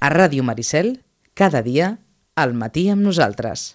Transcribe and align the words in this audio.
A 0.00 0.08
Ràdio 0.08 0.40
Maricel, 0.40 1.02
cada 1.36 1.60
dia, 1.60 1.98
al 2.32 2.54
matí 2.56 2.86
amb 2.88 3.04
nosaltres. 3.04 3.74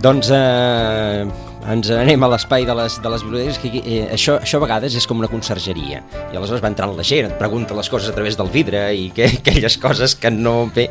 Doncs 0.00 0.28
eh, 0.32 1.49
ens 1.74 1.90
anem 1.94 2.22
a 2.24 2.28
l'espai 2.32 2.64
de 2.68 2.74
les, 2.76 2.96
de 3.02 3.12
les 3.12 3.24
biblioteques, 3.24 3.58
que 3.62 3.80
eh, 3.80 4.00
això, 4.14 4.36
això 4.42 4.58
a 4.60 4.64
vegades 4.64 4.96
és 4.98 5.06
com 5.08 5.20
una 5.22 5.30
consergeria. 5.30 6.02
I 6.32 6.38
aleshores 6.38 6.62
va 6.64 6.70
entrant 6.72 6.94
la 6.96 7.06
gent, 7.06 7.30
et 7.30 7.36
pregunta 7.40 7.76
les 7.78 7.90
coses 7.92 8.10
a 8.10 8.16
través 8.16 8.38
del 8.38 8.50
vidre 8.52 8.82
i 8.96 9.10
que, 9.14 9.28
aquelles 9.40 9.78
coses 9.82 10.16
que 10.18 10.32
no... 10.34 10.70
Bé, 10.74 10.88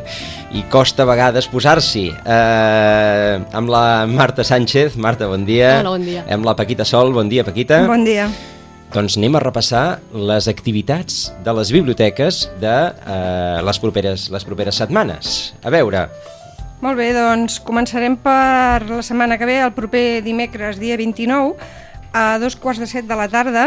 i 0.55 0.63
costa 0.71 1.05
a 1.05 1.09
vegades 1.09 1.49
posar-s'hi. 1.51 2.07
Eh, 2.09 3.33
amb 3.59 3.71
la 3.71 4.05
Marta 4.09 4.45
Sánchez. 4.47 4.97
Marta, 4.97 5.29
bon 5.31 5.45
dia. 5.47 5.79
Hola, 5.79 5.97
bon 5.97 6.07
dia. 6.07 6.23
Amb 6.31 6.47
la 6.47 6.55
Paquita 6.59 6.87
Sol. 6.87 7.13
Bon 7.15 7.29
dia, 7.31 7.45
Paquita. 7.47 7.83
Bon 7.89 8.07
dia. 8.07 8.29
Doncs 8.89 9.19
anem 9.19 9.35
a 9.37 9.43
repassar 9.43 9.99
les 10.17 10.47
activitats 10.49 11.27
de 11.45 11.53
les 11.53 11.69
biblioteques 11.75 12.47
de 12.61 12.75
eh, 12.89 13.61
les, 13.61 13.79
properes, 13.83 14.29
les 14.33 14.47
properes 14.47 14.81
setmanes. 14.81 15.53
A 15.61 15.69
veure, 15.73 16.07
Molt 16.79 16.95
bé, 16.95 17.09
doncs 17.11 17.57
començarem 17.67 18.13
per 18.23 18.85
la 18.87 19.01
setmana 19.03 19.35
que 19.35 19.47
ve, 19.49 19.57
el 19.59 19.73
proper 19.75 20.21
dimecres, 20.23 20.77
dia 20.79 20.95
29, 20.95 21.57
a 22.15 22.37
dos 22.39 22.55
quarts 22.55 22.79
de 22.79 22.87
set 22.87 23.03
de 23.09 23.17
la 23.19 23.25
tarda, 23.27 23.65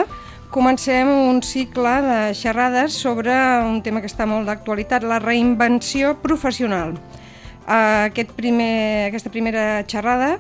comencem 0.48 1.10
un 1.12 1.42
cicle 1.44 1.92
de 2.06 2.16
xerrades 2.32 2.96
sobre 2.96 3.34
un 3.68 3.82
tema 3.84 4.00
que 4.00 4.08
està 4.08 4.24
molt 4.24 4.48
d'actualitat, 4.48 5.04
la 5.04 5.20
reinvenció 5.20 6.14
professional. 6.24 6.96
Eh, 7.68 8.08
Aquest 8.08 8.32
primer, 8.32 9.10
aquesta 9.10 9.28
primera 9.28 9.84
xerrada 9.84 10.38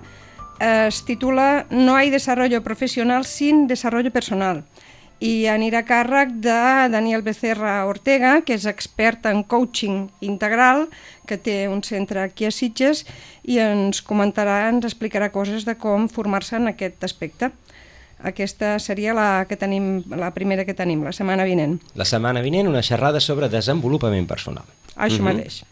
eh, 0.58 0.88
es 0.88 1.04
titula 1.04 1.66
No 1.68 1.96
hay 1.96 2.08
desarrollo 2.08 2.62
profesional 2.64 3.26
sin 3.26 3.66
desarrollo 3.68 4.10
personal 4.10 4.64
i 5.22 5.46
anirà 5.46 5.82
a 5.82 5.86
càrrec 5.86 6.34
de 6.42 6.58
Daniel 6.90 7.22
Becerra 7.22 7.84
Ortega, 7.86 8.40
que 8.42 8.56
és 8.58 8.66
expert 8.66 9.28
en 9.30 9.44
coaching 9.46 10.08
integral, 10.26 10.88
que 11.30 11.38
té 11.38 11.68
un 11.70 11.84
centre 11.86 12.24
aquí 12.24 12.48
a 12.48 12.50
Sitges, 12.50 13.04
i 13.46 13.60
ens 13.62 14.02
comentarà, 14.02 14.64
ens 14.72 14.88
explicarà 14.88 15.30
coses 15.30 15.66
de 15.68 15.76
com 15.78 16.08
formar-se 16.10 16.58
en 16.58 16.72
aquest 16.72 17.06
aspecte. 17.06 17.52
Aquesta 18.22 18.76
seria 18.82 19.14
la, 19.14 19.28
que 19.46 19.58
tenim, 19.58 20.02
la 20.10 20.32
primera 20.34 20.66
que 20.66 20.74
tenim, 20.78 21.06
la 21.06 21.14
setmana 21.14 21.46
vinent. 21.46 21.78
la 21.94 22.06
setmana 22.06 22.42
vinent 22.42 22.70
una 22.70 22.82
xerrada 22.82 23.22
sobre 23.22 23.50
desenvolupament 23.50 24.26
personal. 24.26 24.66
Això 24.96 25.22
mateix. 25.22 25.62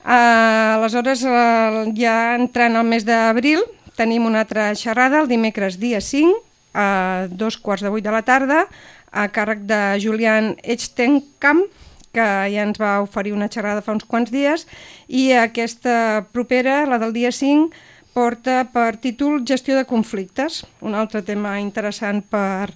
Uh, 0.00 0.78
aleshores, 0.78 1.24
uh, 1.28 1.84
ja 1.96 2.34
entrant 2.36 2.76
al 2.80 2.88
mes 2.88 3.04
d'abril, 3.04 3.64
tenim 4.00 4.24
una 4.24 4.46
altra 4.46 4.70
xerrada 4.78 5.20
el 5.20 5.28
dimecres 5.28 5.76
dia 5.80 6.00
5, 6.00 6.47
a 6.74 7.28
dos 7.30 7.56
quarts 7.56 7.84
de 7.84 7.92
vuit 7.92 8.04
de 8.04 8.12
la 8.14 8.24
tarda, 8.26 8.66
a 9.10 9.28
càrrec 9.32 9.64
de 9.68 9.80
Julian 10.02 10.54
Echtenkamp, 10.62 11.64
que 12.12 12.26
ja 12.52 12.64
ens 12.64 12.80
va 12.80 12.98
oferir 13.04 13.34
una 13.36 13.50
xerrada 13.52 13.84
fa 13.84 13.94
uns 13.96 14.06
quants 14.08 14.32
dies, 14.32 14.66
i 15.08 15.30
aquesta 15.36 16.26
propera, 16.32 16.84
la 16.88 16.98
del 17.00 17.14
dia 17.16 17.32
5, 17.32 17.70
porta 18.16 18.64
per 18.72 18.96
títol 18.98 19.44
Gestió 19.46 19.76
de 19.76 19.86
conflictes, 19.86 20.64
un 20.82 20.96
altre 20.98 21.22
tema 21.22 21.58
interessant 21.62 22.24
per, 22.26 22.72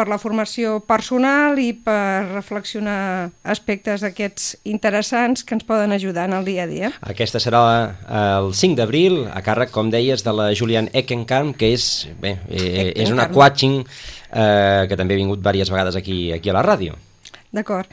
per 0.00 0.08
la 0.08 0.16
formació 0.16 0.78
personal 0.88 1.58
i 1.60 1.74
per 1.76 2.24
reflexionar 2.30 3.28
aspectes 3.44 4.00
d'aquests 4.00 4.54
interessants 4.70 5.44
que 5.44 5.52
ens 5.58 5.66
poden 5.68 5.92
ajudar 5.92 6.24
en 6.30 6.38
el 6.38 6.46
dia 6.48 6.64
a 6.64 6.70
dia. 6.70 6.88
Aquesta 7.04 7.42
serà 7.42 7.60
eh, 7.84 8.22
el 8.38 8.54
5 8.56 8.78
d'abril, 8.78 9.26
a 9.28 9.42
càrrec, 9.44 9.74
com 9.74 9.92
deies, 9.92 10.24
de 10.24 10.32
la 10.32 10.48
Julian 10.56 10.88
Eckenkamp, 10.96 11.52
que 11.60 11.74
és, 11.76 11.90
bé, 12.22 12.38
eh, 12.48 12.88
és 12.96 13.12
una 13.12 13.28
coaching 13.28 13.82
eh, 13.84 14.88
que 14.88 14.96
també 14.96 15.18
ha 15.18 15.20
vingut 15.20 15.44
diverses 15.44 15.74
vegades 15.74 16.00
aquí, 16.00 16.30
aquí 16.32 16.48
a 16.48 16.56
la 16.56 16.64
ràdio. 16.64 16.96
D'acord. 17.52 17.92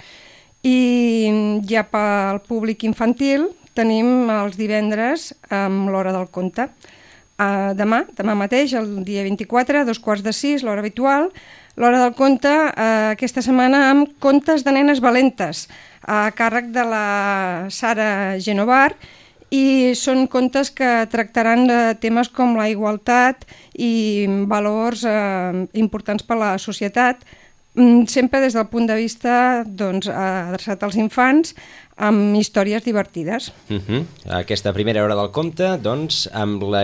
I 0.64 1.60
ja 1.68 1.84
pel 1.92 2.40
públic 2.48 2.88
infantil 2.88 3.50
tenim 3.76 4.32
els 4.32 4.56
divendres 4.56 5.34
amb 5.52 5.92
l'hora 5.92 6.16
del 6.16 6.32
conte. 6.32 6.72
Uh, 7.38 7.76
demà, 7.78 8.02
demà 8.18 8.34
mateix, 8.34 8.72
el 8.74 9.04
dia 9.06 9.22
24, 9.28 9.84
a 9.84 9.86
dos 9.86 10.00
quarts 10.02 10.24
de 10.26 10.32
sis, 10.34 10.64
l'hora 10.66 10.82
habitual, 10.82 11.28
l'hora 11.78 12.02
del 12.02 12.16
conte, 12.18 12.50
uh, 12.50 13.14
aquesta 13.14 13.44
setmana 13.46 13.92
amb 13.92 14.18
contes 14.20 14.66
de 14.66 14.74
nenes 14.74 15.00
valentes, 15.04 15.68
a 16.02 16.28
càrrec 16.34 16.72
de 16.74 16.84
la 16.88 17.08
Sara 17.70 18.10
Genovar, 18.42 18.92
i 19.54 19.94
són 19.96 20.26
contes 20.28 20.72
que 20.76 21.08
tractaran 21.12 21.68
de 21.70 21.80
temes 22.04 22.30
com 22.36 22.58
la 22.58 22.68
igualtat 22.68 23.46
i 23.80 24.28
valors 24.50 25.06
eh, 25.08 25.68
importants 25.80 26.26
per 26.28 26.36
a 26.36 26.40
la 26.42 26.52
societat, 26.60 27.24
mm, 27.76 28.08
sempre 28.12 28.42
des 28.44 28.58
del 28.58 28.68
punt 28.68 28.90
de 28.90 28.98
vista 29.00 29.64
doncs, 29.64 30.10
adreçat 30.12 30.84
als 30.84 30.98
infants 31.00 31.56
amb 31.98 32.36
històries 32.38 32.84
divertides. 32.86 33.52
Uh 33.70 33.78
-huh. 33.78 34.06
Aquesta 34.40 34.74
primera 34.74 35.04
hora 35.04 35.16
del 35.16 35.32
conte, 35.32 35.78
doncs, 35.78 36.30
amb 36.32 36.64
la 36.64 36.84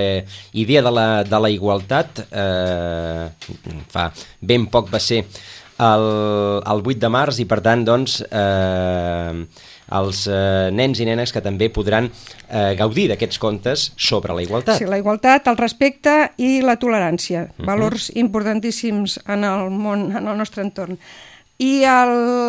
idea 0.51 0.81
de 0.81 0.91
la, 0.91 1.23
de 1.23 1.39
la 1.39 1.49
igualtat, 1.49 2.27
eh, 2.31 3.29
fa 3.87 4.11
ben 4.39 4.67
poc 4.67 4.89
va 4.93 4.99
ser 4.99 5.25
el, 5.77 6.61
el 6.65 6.81
8 6.85 6.99
de 6.99 7.09
març 7.09 7.39
i, 7.39 7.45
per 7.45 7.59
tant, 7.61 7.83
doncs, 7.85 8.21
eh, 8.29 9.45
els 9.93 10.27
eh, 10.27 10.69
nens 10.73 10.99
i 10.99 11.05
nenes 11.05 11.33
que 11.33 11.41
també 11.41 11.69
podran 11.73 12.09
eh, 12.09 12.73
gaudir 12.79 13.09
d'aquests 13.11 13.41
contes 13.41 13.91
sobre 13.97 14.33
la 14.33 14.41
igualtat. 14.45 14.77
Sí, 14.77 14.85
la 14.89 14.97
igualtat, 15.01 15.47
el 15.47 15.59
respecte 15.59 16.31
i 16.37 16.61
la 16.65 16.77
tolerància, 16.81 17.47
valors 17.57 18.09
importantíssims 18.15 19.19
en 19.27 19.43
el 19.43 19.69
món, 19.69 20.11
en 20.15 20.27
el 20.27 20.37
nostre 20.37 20.63
entorn. 20.65 20.99
I 21.63 21.83
a 21.87 21.99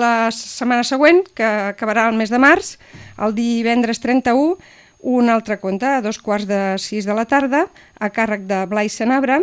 la 0.01 0.15
setmana 0.35 0.83
següent, 0.87 1.21
que 1.37 1.47
acabarà 1.75 2.09
el 2.11 2.17
mes 2.19 2.33
de 2.33 2.41
març, 2.43 2.75
el 3.23 3.35
divendres 3.37 4.01
31, 4.03 4.57
un 5.05 5.29
altre 5.31 5.61
conte 5.63 5.87
a 5.87 6.01
dos 6.03 6.19
quarts 6.19 6.49
de 6.49 6.63
sis 6.83 7.07
de 7.07 7.15
la 7.15 7.27
tarda, 7.29 7.67
a 8.01 8.09
càrrec 8.11 8.49
de 8.49 8.65
Blai 8.67 8.91
Sanabra, 8.91 9.39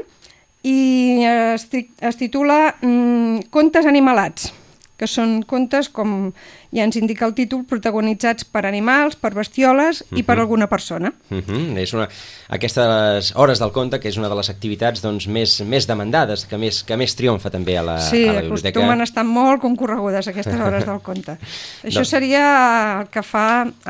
i 0.68 1.22
es, 1.24 1.68
es 1.72 2.20
titula 2.20 2.74
mm, 2.82 3.48
Contes 3.54 3.88
animalats, 3.88 4.52
que 5.02 5.08
són 5.10 5.40
contes, 5.50 5.90
com 5.90 6.30
ja 6.72 6.84
ens 6.86 6.96
indica 7.00 7.26
el 7.26 7.34
títol, 7.34 7.64
protagonitzats 7.68 8.46
per 8.46 8.62
animals, 8.70 9.18
per 9.18 9.34
bestioles 9.34 10.04
i 10.16 10.22
per 10.24 10.38
alguna 10.40 10.68
persona. 10.70 11.12
Uh 11.32 11.42
-huh. 11.42 11.78
és 11.82 11.94
una, 11.94 12.08
aquestes 12.56 13.32
hores 13.36 13.60
del 13.60 13.72
conte, 13.72 14.00
que 14.00 14.10
és 14.10 14.18
una 14.18 14.30
de 14.30 14.36
les 14.36 14.50
activitats 14.52 15.02
doncs, 15.02 15.28
més, 15.28 15.62
més 15.66 15.88
demandades, 15.88 16.46
que 16.46 16.58
més, 16.58 16.84
que 16.84 16.98
més 16.98 17.16
triomfa 17.16 17.50
també 17.50 17.78
a 17.78 17.84
la, 17.84 17.98
Sí, 18.02 18.28
a 18.28 18.34
la 18.34 18.42
biblioteca. 18.42 18.70
acostumen 18.80 19.02
a 19.02 19.04
estar 19.04 19.24
molt 19.26 19.62
concorregudes 19.62 20.28
aquestes 20.28 20.60
hores 20.60 20.86
del 20.86 21.00
conte. 21.02 21.38
Això 21.84 22.02
Doncs- 22.02 22.10
seria 22.10 23.00
el 23.02 23.08
que 23.10 23.24
fa 23.24 23.66
eh, 23.66 23.90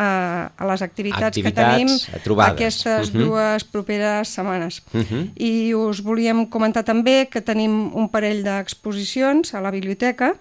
a 0.58 0.66
les 0.72 0.82
activitats, 0.82 1.38
Activitats, 1.38 1.56
que 1.56 1.86
tenim 1.86 2.24
trobades. 2.24 2.54
aquestes 2.54 3.14
Mhm. 3.14 3.24
dues 3.24 3.64
properes 3.66 4.28
setmanes. 4.30 4.82
Mhm. 4.94 5.32
I 5.36 5.74
us 5.74 6.02
volíem 6.04 6.46
comentar 6.48 6.84
també 6.84 7.28
que 7.30 7.42
tenim 7.42 7.92
un 7.96 8.08
parell 8.10 8.44
d'exposicions 8.44 9.54
a 9.54 9.62
la 9.62 9.72
biblioteca. 9.72 10.36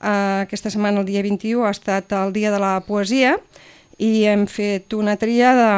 Eh, 0.00 0.40
aquesta 0.46 0.70
setmana, 0.72 1.02
el 1.02 1.06
dia 1.06 1.22
21, 1.22 1.66
ha 1.66 1.74
estat 1.74 2.12
el 2.16 2.32
dia 2.32 2.50
de 2.52 2.58
la 2.62 2.78
poesia 2.86 3.36
i 4.00 4.24
hem 4.24 4.46
fet 4.48 4.94
una 4.96 5.18
tria 5.20 5.52
de, 5.52 5.72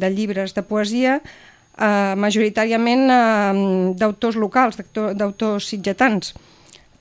de 0.00 0.08
llibres 0.08 0.54
de 0.56 0.64
poesia 0.64 1.18
eh, 1.20 2.14
majoritàriament 2.16 3.04
eh, 3.12 3.58
d'autors 4.00 4.38
locals, 4.40 4.80
d'autors 4.92 5.68
sitgetans. 5.68 6.32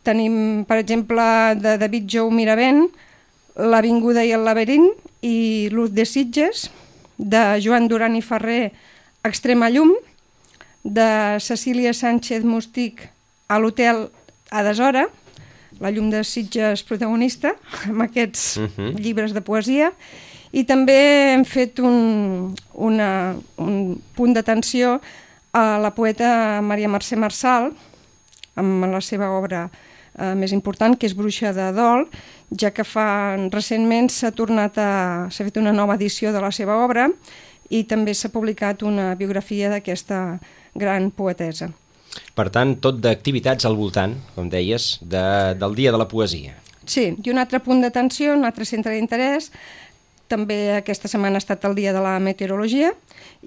Tenim, 0.04 0.66
per 0.68 0.80
exemple, 0.80 1.24
de 1.60 1.78
David 1.80 2.08
Jou 2.12 2.32
Miravent, 2.32 2.86
L'Avinguda 3.58 4.22
i 4.28 4.34
el 4.36 4.44
laberint 4.46 4.92
i 5.26 5.70
Luz 5.74 5.92
de 5.96 6.06
Sitges, 6.06 6.68
de 7.18 7.58
Joan 7.64 7.88
Duran 7.90 8.16
i 8.16 8.22
Ferrer, 8.22 8.74
Extrema 9.26 9.72
Llum, 9.74 9.96
de 10.84 11.40
Cecília 11.42 11.96
Sánchez 11.96 12.46
Mustic, 12.46 13.08
a 13.48 13.58
l'hotel 13.60 14.06
a 14.52 14.64
deshora, 14.64 15.08
la 15.80 15.92
llum 15.92 16.10
de 16.10 16.24
Sitges 16.24 16.84
protagonista, 16.84 17.56
amb 17.90 18.02
aquests 18.08 18.58
Mhm. 18.60 18.96
llibres 19.02 19.34
de 19.34 19.42
poesia, 19.42 19.92
i 20.52 20.64
també 20.64 21.34
hem 21.34 21.44
fet 21.46 21.80
un, 21.80 22.56
una, 22.74 23.36
un 23.58 24.02
punt 24.16 24.34
d'atenció 24.34 25.00
a 25.54 25.78
la 25.80 25.92
poeta 25.94 26.62
Maria 26.62 26.88
Mercè 26.90 27.18
Marçal, 27.18 27.72
amb 28.56 28.86
la 28.90 29.02
seva 29.02 29.30
obra 29.38 29.70
eh, 30.18 30.34
més 30.36 30.52
important, 30.52 30.96
que 30.98 31.06
és 31.06 31.14
Bruixa 31.16 31.52
de 31.54 31.72
Dol, 31.74 32.08
ja 32.58 32.72
que 32.72 32.84
fa 32.84 33.36
recentment 33.52 34.10
s'ha 34.10 34.32
tornat 34.32 34.78
a... 34.78 35.28
s'ha 35.30 35.44
fet 35.46 35.58
una 35.58 35.74
nova 35.74 35.96
edició 35.96 36.32
de 36.34 36.42
la 36.42 36.52
seva 36.52 36.78
obra 36.86 37.10
i 37.70 37.84
també 37.84 38.14
s'ha 38.16 38.30
publicat 38.32 38.82
una 38.84 39.14
biografia 39.16 39.70
d'aquesta 39.70 40.40
gran 40.74 41.12
poetesa. 41.12 41.70
Per 42.36 42.50
tant, 42.50 42.76
tot 42.80 43.00
d'activitats 43.02 43.66
al 43.66 43.76
voltant, 43.76 44.16
com 44.36 44.50
deies, 44.50 44.98
de, 45.02 45.54
del 45.60 45.76
Dia 45.76 45.92
de 45.92 45.98
la 45.98 46.08
Poesia. 46.08 46.56
Sí, 46.86 47.16
i 47.24 47.30
un 47.34 47.38
altre 47.38 47.60
punt 47.60 47.82
d'atenció, 47.82 48.34
un 48.34 48.46
altre 48.46 48.66
centre 48.66 48.94
d'interès, 48.96 49.52
també 50.28 50.76
aquesta 50.76 51.08
setmana 51.08 51.40
ha 51.40 51.44
estat 51.44 51.64
el 51.68 51.76
dia 51.76 51.94
de 51.96 52.02
la 52.04 52.18
meteorologia 52.20 52.92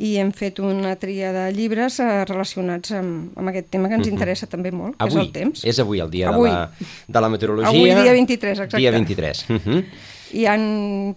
i 0.01 0.15
hem 0.21 0.31
fet 0.33 0.61
una 0.65 0.95
tria 0.97 1.33
de 1.35 1.43
llibres 1.53 1.99
eh, 2.01 2.07
relacionats 2.29 2.95
amb, 2.97 3.37
amb 3.37 3.53
aquest 3.53 3.69
tema 3.75 3.91
que 3.91 3.99
ens 4.01 4.09
interessa 4.09 4.49
també 4.49 4.73
molt, 4.73 4.97
que 4.97 5.05
Avui, 5.05 5.19
és 5.21 5.27
el 5.27 5.33
temps. 5.35 5.65
és 5.69 5.81
avui 5.83 6.01
el 6.01 6.11
dia 6.13 6.31
Avui. 6.31 6.49
De, 6.49 6.55
la, 6.57 6.95
de 7.09 7.23
la 7.27 7.29
meteorologia. 7.33 7.73
Avui, 7.75 7.91
dia 7.91 8.15
23, 8.17 8.65
exacte. 8.65 8.81
Dia 8.81 8.95
23. 8.97 9.45
Uh 9.51 9.59
-huh. 9.59 9.85
Hi 10.33 10.47
ha, 10.47 10.57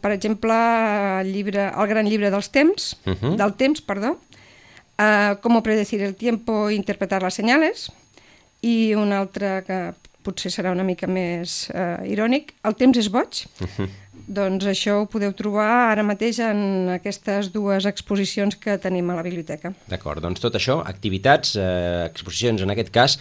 per 0.02 0.12
exemple, 0.12 0.54
el, 1.22 1.32
llibre, 1.32 1.70
el 1.70 1.88
gran 1.88 2.10
llibre 2.10 2.32
dels 2.32 2.50
temps, 2.50 2.98
Uh 3.06 3.14
-huh. 3.14 3.36
del 3.38 3.54
temps, 3.54 3.82
perdó, 3.82 4.18
uh, 5.00 5.42
Cómo 5.42 5.64
predecir 5.64 6.02
el 6.02 6.16
tiempo 6.16 6.70
e 6.70 6.76
interpretar 6.76 7.22
las 7.22 7.34
señales, 7.34 7.92
i 8.62 8.94
un 8.96 9.12
altre 9.12 9.64
que 9.68 9.80
potser 10.24 10.52
serà 10.54 10.72
una 10.72 10.86
mica 10.88 11.08
més 11.08 11.68
uh, 11.74 12.00
irònic, 12.08 12.56
El 12.64 12.78
temps 12.80 12.98
és 12.98 13.10
boig. 13.12 13.46
Uh 13.60 13.68
-huh. 13.68 13.90
Doncs 14.28 14.66
això 14.66 15.02
ho 15.02 15.08
podeu 15.12 15.34
trobar 15.36 15.92
ara 15.92 16.04
mateix 16.04 16.40
en 16.40 16.90
aquestes 16.96 17.52
dues 17.52 17.86
exposicions 17.86 18.56
que 18.56 18.78
tenim 18.78 19.10
a 19.10 19.16
la 19.16 19.24
biblioteca. 19.26 19.74
D'acord, 19.90 20.22
doncs 20.24 20.40
tot 20.40 20.56
això, 20.56 20.80
activitats, 20.86 21.58
eh, 21.60 22.06
exposicions 22.06 22.62
en 22.62 22.70
aquest 22.70 22.90
cas, 22.90 23.18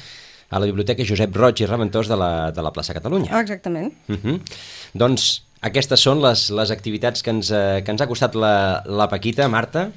a 0.49 0.61
la 0.61 0.69
Biblioteca 0.69 1.05
Josep 1.09 1.35
Roig 1.35 1.63
i 1.65 1.67
Reventós 1.67 2.09
de 2.09 2.17
la, 2.17 2.53
de 2.53 2.63
la 2.63 2.71
plaça 2.71 2.95
Catalunya. 2.95 3.33
Ah, 3.33 3.41
exactament. 3.41 3.93
Uh 4.09 4.17
-huh. 4.17 4.41
Doncs 4.95 5.43
aquestes 5.63 6.01
són 6.01 6.21
les, 6.23 6.51
les 6.51 6.71
activitats 6.71 7.23
que 7.23 7.31
ens, 7.31 7.51
eh, 7.51 7.83
que 7.85 7.91
ens 7.91 8.01
ha 8.01 8.07
costat 8.07 8.35
la, 8.35 8.83
la 8.87 9.09
Paquita, 9.09 9.49
Marta. 9.49 9.91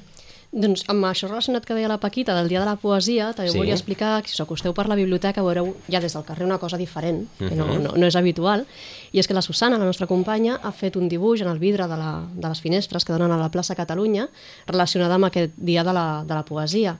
Doncs 0.56 0.86
amb 0.88 1.04
això 1.04 1.28
relacionat 1.28 1.66
que 1.68 1.74
deia 1.76 1.88
la 1.90 1.98
Paquita 2.00 2.32
del 2.32 2.48
Dia 2.48 2.62
de 2.62 2.66
la 2.70 2.76
Poesia, 2.80 3.26
també 3.36 3.50
Sí. 3.52 3.58
volia 3.58 3.74
explicar 3.74 4.22
que 4.22 4.28
si 4.30 4.34
us 4.34 4.40
acosteu 4.40 4.72
per 4.72 4.86
la 4.88 4.94
biblioteca 4.96 5.42
veureu 5.42 5.74
ja 5.92 6.00
des 6.00 6.14
del 6.14 6.24
carrer 6.24 6.46
una 6.46 6.56
cosa 6.58 6.78
diferent, 6.78 7.26
que 7.38 7.50
no, 7.54 7.66
Mhm. 7.66 7.82
no, 7.82 7.92
no 7.94 8.06
és 8.06 8.16
habitual, 8.16 8.64
i 9.12 9.18
és 9.18 9.26
que 9.28 9.34
la 9.34 9.42
Susana, 9.42 9.76
la 9.76 9.84
nostra 9.84 10.06
companya, 10.06 10.58
ha 10.62 10.72
fet 10.72 10.96
un 10.96 11.08
dibuix 11.10 11.42
en 11.42 11.48
el 11.48 11.58
vidre 11.58 11.86
de, 11.86 11.96
la, 11.96 12.24
de 12.34 12.48
les 12.48 12.60
finestres 12.62 13.04
que 13.04 13.12
donen 13.12 13.30
a 13.32 13.36
la 13.36 13.50
plaça 13.50 13.74
Catalunya 13.76 14.30
relacionada 14.66 15.14
amb 15.16 15.26
aquest 15.26 15.52
Dia 15.58 15.84
de 15.84 15.92
la, 15.92 16.24
de 16.26 16.34
la 16.34 16.44
Poesia 16.44 16.96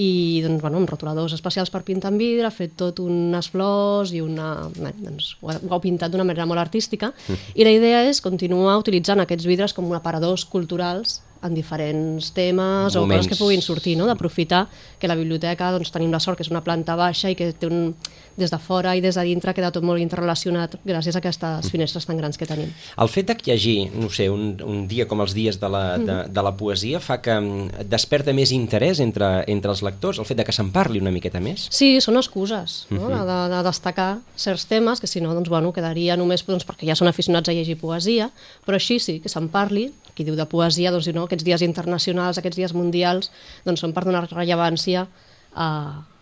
i 0.00 0.42
doncs, 0.42 0.60
bueno, 0.60 0.76
amb 0.76 0.88
rotuladors 0.88 1.32
especials 1.32 1.70
per 1.70 1.82
pintar 1.82 2.12
en 2.12 2.18
vidre, 2.18 2.46
ha 2.46 2.52
fet 2.52 2.76
tot 2.76 3.00
unes 3.00 3.48
flors 3.50 4.12
i 4.12 4.20
una... 4.20 4.68
bé, 4.76 4.92
Doncs, 4.96 5.36
ho, 5.40 5.50
ha, 5.50 5.56
ho 5.68 5.74
ha 5.74 5.80
pintat 5.80 6.12
d'una 6.12 6.22
manera 6.24 6.46
molt 6.46 6.60
artística 6.60 7.12
i 7.54 7.64
la 7.64 7.70
idea 7.72 8.04
és 8.06 8.20
continuar 8.20 8.76
utilitzant 8.78 9.18
aquests 9.18 9.46
vidres 9.46 9.72
com 9.74 9.90
aparadors 9.92 10.44
culturals 10.44 11.22
en 11.42 11.54
diferents 11.54 12.32
temes 12.34 12.96
o 12.96 13.04
Moments. 13.04 13.26
coses 13.26 13.30
que 13.30 13.42
puguin 13.42 13.62
sortir, 13.62 13.96
no? 13.98 14.06
d'aprofitar 14.06 14.66
que 14.98 15.08
la 15.08 15.16
biblioteca 15.18 15.70
doncs, 15.74 15.92
tenim 15.94 16.10
la 16.12 16.20
sort 16.20 16.38
que 16.38 16.46
és 16.46 16.50
una 16.50 16.64
planta 16.64 16.96
baixa 16.98 17.30
i 17.30 17.36
que 17.38 17.52
té 17.52 17.68
un, 17.70 17.94
des 18.38 18.50
de 18.50 18.58
fora 18.62 18.94
i 18.96 19.02
des 19.02 19.18
de 19.18 19.24
dintre 19.26 19.52
queda 19.54 19.70
tot 19.74 19.84
molt 19.84 20.00
interrelacionat 20.00 20.78
gràcies 20.86 21.16
a 21.16 21.20
aquestes 21.22 21.70
finestres 21.72 22.06
tan 22.06 22.16
grans 22.16 22.38
que 22.38 22.46
tenim. 22.46 22.70
El 22.96 23.10
fet 23.10 23.28
de 23.28 23.36
que 23.38 23.50
hi 23.50 23.54
hagi, 23.54 23.76
no 23.98 24.10
sé, 24.14 24.28
un, 24.30 24.54
un 24.64 24.86
dia 24.90 25.08
com 25.10 25.20
els 25.24 25.34
dies 25.36 25.58
de 25.60 25.70
la, 25.70 25.84
de, 25.98 26.18
de 26.30 26.44
la 26.46 26.54
poesia 26.56 27.02
fa 27.02 27.18
que 27.22 27.34
mm, 27.34 27.86
desperta 27.90 28.34
més 28.36 28.54
interès 28.54 29.02
entre, 29.04 29.44
entre 29.50 29.74
els 29.74 29.82
lectors, 29.86 30.22
el 30.22 30.28
fet 30.28 30.40
de 30.40 30.46
que 30.46 30.54
se'n 30.54 30.70
parli 30.74 31.02
una 31.02 31.12
miqueta 31.14 31.42
més. 31.42 31.66
Sí, 31.74 31.96
són 32.04 32.20
excuses 32.20 32.84
no? 32.94 33.10
de, 33.10 33.22
de, 33.28 33.38
de 33.54 33.62
destacar 33.66 34.10
certs 34.38 34.68
temes 34.70 35.02
que 35.02 35.10
si 35.10 35.22
no 35.24 35.34
doncs, 35.34 35.50
bueno, 35.50 35.72
quedaria 35.74 36.16
només 36.16 36.46
doncs, 36.46 36.66
perquè 36.68 36.88
ja 36.88 36.98
són 36.98 37.10
aficionats 37.10 37.50
a 37.50 37.56
llegir 37.56 37.78
poesia, 37.80 38.30
però 38.66 38.78
així 38.78 38.98
sí, 39.02 39.18
que 39.24 39.32
se'n 39.32 39.50
parli, 39.52 39.88
qui 40.18 40.26
diu 40.26 40.36
de 40.38 40.46
poesia, 40.50 40.92
doncs, 40.94 41.06
diu, 41.06 41.16
no? 41.16 41.28
aquests 41.30 41.46
dies 41.46 41.64
internacionals, 41.66 42.42
aquests 42.42 42.58
dies 42.58 42.74
mundials, 42.74 43.30
doncs 43.66 43.86
són 43.86 43.94
per 43.94 44.04
donar 44.08 44.26
rellevància 44.26 45.06
a, 45.54 45.68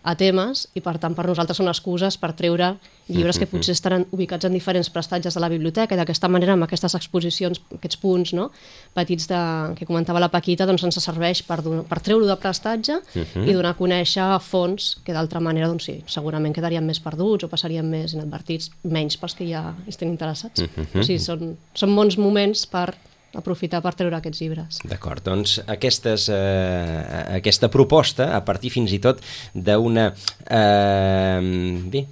a 0.07 0.13
temes 0.15 0.67
i 0.77 0.81
per 0.83 0.95
tant 1.03 1.15
per 1.17 1.25
nosaltres 1.27 1.59
són 1.59 1.67
excuses 1.67 2.15
per 2.19 2.31
treure 2.37 2.69
llibres 3.11 3.39
que 3.39 3.47
potser 3.47 3.73
estaran 3.75 4.05
ubicats 4.15 4.47
en 4.47 4.55
diferents 4.55 4.89
prestatges 4.91 5.35
de 5.35 5.41
la 5.43 5.49
biblioteca 5.51 5.95
i 5.95 5.99
d'aquesta 5.99 6.29
manera 6.31 6.55
amb 6.55 6.63
aquestes 6.63 6.95
exposicions, 6.95 7.59
aquests 7.75 7.99
punts 7.99 8.33
no? 8.35 8.49
petits 8.95 9.27
de, 9.27 9.39
que 9.79 9.87
comentava 9.87 10.21
la 10.23 10.31
Paquita 10.31 10.67
doncs 10.67 10.85
ens 10.87 10.99
serveix 11.03 11.43
per, 11.47 11.59
donar, 11.65 11.83
per 11.89 11.99
treure-ho 12.03 12.29
de 12.29 12.37
prestatge 12.39 12.99
i 13.15 13.51
donar 13.51 13.73
a 13.75 13.79
conèixer 13.79 14.27
fons 14.43 14.93
que 15.03 15.15
d'altra 15.15 15.43
manera 15.43 15.67
doncs 15.71 15.89
sí, 15.89 15.99
segurament 16.11 16.55
quedarien 16.55 16.87
més 16.87 17.03
perduts 17.03 17.47
o 17.47 17.51
passarien 17.51 17.87
més 17.87 18.15
inadvertits, 18.15 18.71
menys 18.87 19.19
pels 19.19 19.35
que 19.35 19.47
ja 19.49 19.69
estem 19.87 20.11
interessats. 20.11 20.63
O 20.95 21.03
sigui, 21.03 21.19
són, 21.23 21.55
són 21.75 21.95
bons 21.95 22.19
moments 22.19 22.65
per 22.71 22.89
aprofitar 23.35 23.81
per 23.83 23.93
treure 23.97 24.17
aquests 24.17 24.41
llibres. 24.41 24.79
D'acord, 24.87 25.23
doncs 25.25 25.57
aquestes, 25.67 26.27
eh, 26.33 27.23
aquesta 27.37 27.69
proposta, 27.73 28.31
a 28.35 28.43
partir 28.45 28.71
fins 28.73 28.93
i 28.95 28.99
tot 29.03 29.19
d'una 29.53 30.11
eh, 30.49 32.03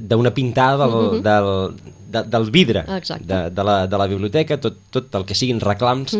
d'una 0.00 0.32
pintada 0.34 0.88
del, 0.88 1.22
del, 1.22 1.50
de, 2.10 2.22
del 2.22 2.50
vidre 2.50 2.84
Exacte. 2.96 3.26
de, 3.26 3.40
de, 3.50 3.62
la, 3.66 3.86
de 3.86 4.00
la 4.02 4.06
biblioteca, 4.10 4.58
tot, 4.62 4.78
tot 4.90 5.14
el 5.18 5.26
que 5.28 5.36
siguin 5.38 5.62
reclams 5.62 6.16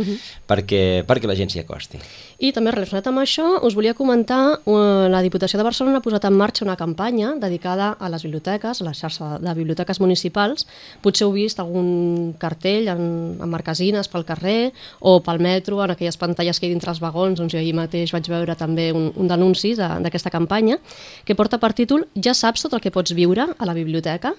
perquè, 0.48 1.02
perquè 1.06 1.30
la 1.30 1.36
gent 1.38 1.52
s'hi 1.52 1.62
acosti. 1.62 2.00
I 2.36 2.50
també 2.52 2.68
relacionat 2.68 3.06
amb 3.08 3.22
això, 3.22 3.44
us 3.64 3.72
volia 3.72 3.94
comentar, 3.96 4.58
eh, 4.68 4.72
la 5.08 5.22
Diputació 5.24 5.56
de 5.56 5.64
Barcelona 5.64 5.98
ha 5.98 6.04
posat 6.04 6.26
en 6.28 6.34
marxa 6.36 6.66
una 6.66 6.74
campanya 6.76 7.30
dedicada 7.40 7.96
a 7.98 8.10
les 8.12 8.22
biblioteques, 8.26 8.82
a 8.82 8.84
la 8.84 8.92
xarxa 8.92 9.38
de 9.40 9.54
biblioteques 9.56 10.00
municipals. 10.00 10.66
Potser 11.00 11.24
heu 11.24 11.32
vist 11.32 11.58
algun 11.60 12.34
cartell 12.38 12.90
en, 12.92 13.38
en 13.40 13.48
marquesines 13.48 14.08
pel 14.12 14.26
carrer 14.28 14.72
o 15.00 15.22
pel 15.24 15.40
metro, 15.40 15.80
en 15.82 15.94
aquelles 15.94 16.18
pantalles 16.20 16.60
que 16.60 16.66
hi 16.68 16.74
dintre 16.74 16.90
els 16.92 17.00
vagons, 17.00 17.38
doncs 17.40 17.54
jo 17.54 17.58
ahir 17.58 17.72
mateix 17.74 18.12
vaig 18.12 18.28
veure 18.28 18.54
també 18.54 18.90
un, 18.92 19.08
un 19.16 19.26
d'anunci 19.32 19.72
de- 19.74 19.88
d'aquesta 20.04 20.28
campanya 20.30 20.76
que 21.24 21.34
porta 21.34 21.56
per 21.58 21.72
títol 21.72 22.04
Ja 22.20 22.34
saps 22.34 22.62
tot 22.66 22.74
el 22.74 22.80
que 22.84 22.90
pots 22.92 23.14
viure 23.16 23.48
a 23.56 23.64
la 23.64 23.72
biblioteca? 23.72 24.34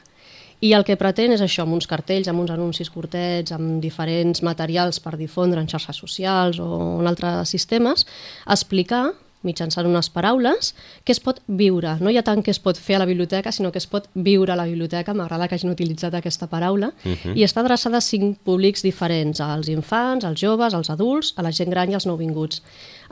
I 0.59 0.71
el 0.74 0.83
que 0.88 0.95
pretén 0.98 1.36
és 1.36 1.42
això, 1.45 1.68
amb 1.68 1.75
uns 1.77 1.86
cartells, 1.89 2.27
amb 2.31 2.42
uns 2.42 2.50
anuncis 2.50 2.89
curtets, 2.89 3.54
amb 3.54 3.77
diferents 3.83 4.42
materials 4.42 4.98
per 5.04 5.13
difondre 5.19 5.62
en 5.62 5.69
xarxes 5.69 6.00
socials 6.01 6.57
o 6.57 6.98
en 6.98 7.09
altres 7.09 7.54
sistemes, 7.54 8.07
explicar 8.50 9.12
mitjançant 9.47 9.88
unes 9.88 10.09
paraules, 10.13 10.73
què 11.07 11.15
es 11.15 11.21
pot 11.23 11.39
viure. 11.47 11.95
No 12.03 12.11
hi 12.11 12.19
ha 12.19 12.25
tant 12.27 12.44
que 12.44 12.51
es 12.53 12.59
pot 12.63 12.77
fer 12.77 12.97
a 12.97 13.01
la 13.01 13.07
biblioteca, 13.09 13.53
sinó 13.55 13.71
que 13.71 13.79
es 13.81 13.88
pot 13.88 14.09
viure 14.13 14.53
a 14.53 14.59
la 14.59 14.67
biblioteca, 14.67 15.15
m'agrada 15.15 15.47
que 15.47 15.55
hagin 15.55 15.71
utilitzat 15.71 16.17
aquesta 16.19 16.49
paraula, 16.51 16.91
i 17.33 17.45
està 17.47 17.63
adreçada 17.63 18.01
a 18.01 18.05
cinc 18.05 18.41
públics 18.47 18.83
diferents, 18.85 19.41
als 19.44 19.71
infants, 19.71 20.27
als 20.27 20.41
joves, 20.44 20.75
als 20.75 20.91
adults, 20.94 21.33
a 21.38 21.45
la 21.47 21.53
gent 21.55 21.71
gran 21.73 21.91
i 21.91 21.97
als 21.97 22.07
nouvinguts. 22.09 22.61